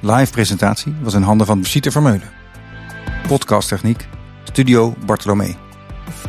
[0.00, 2.30] Live presentatie was in handen van Besite Vermeulen.
[3.28, 4.08] Podcasttechniek,
[4.44, 5.56] Studio Bartolomee.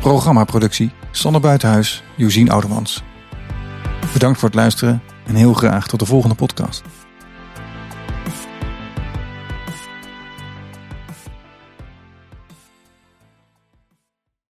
[0.00, 3.02] Programmaproductie, Sanne Buitenhuis, Josien Oudemans.
[4.12, 6.82] Bedankt voor het luisteren en heel graag tot de volgende podcast.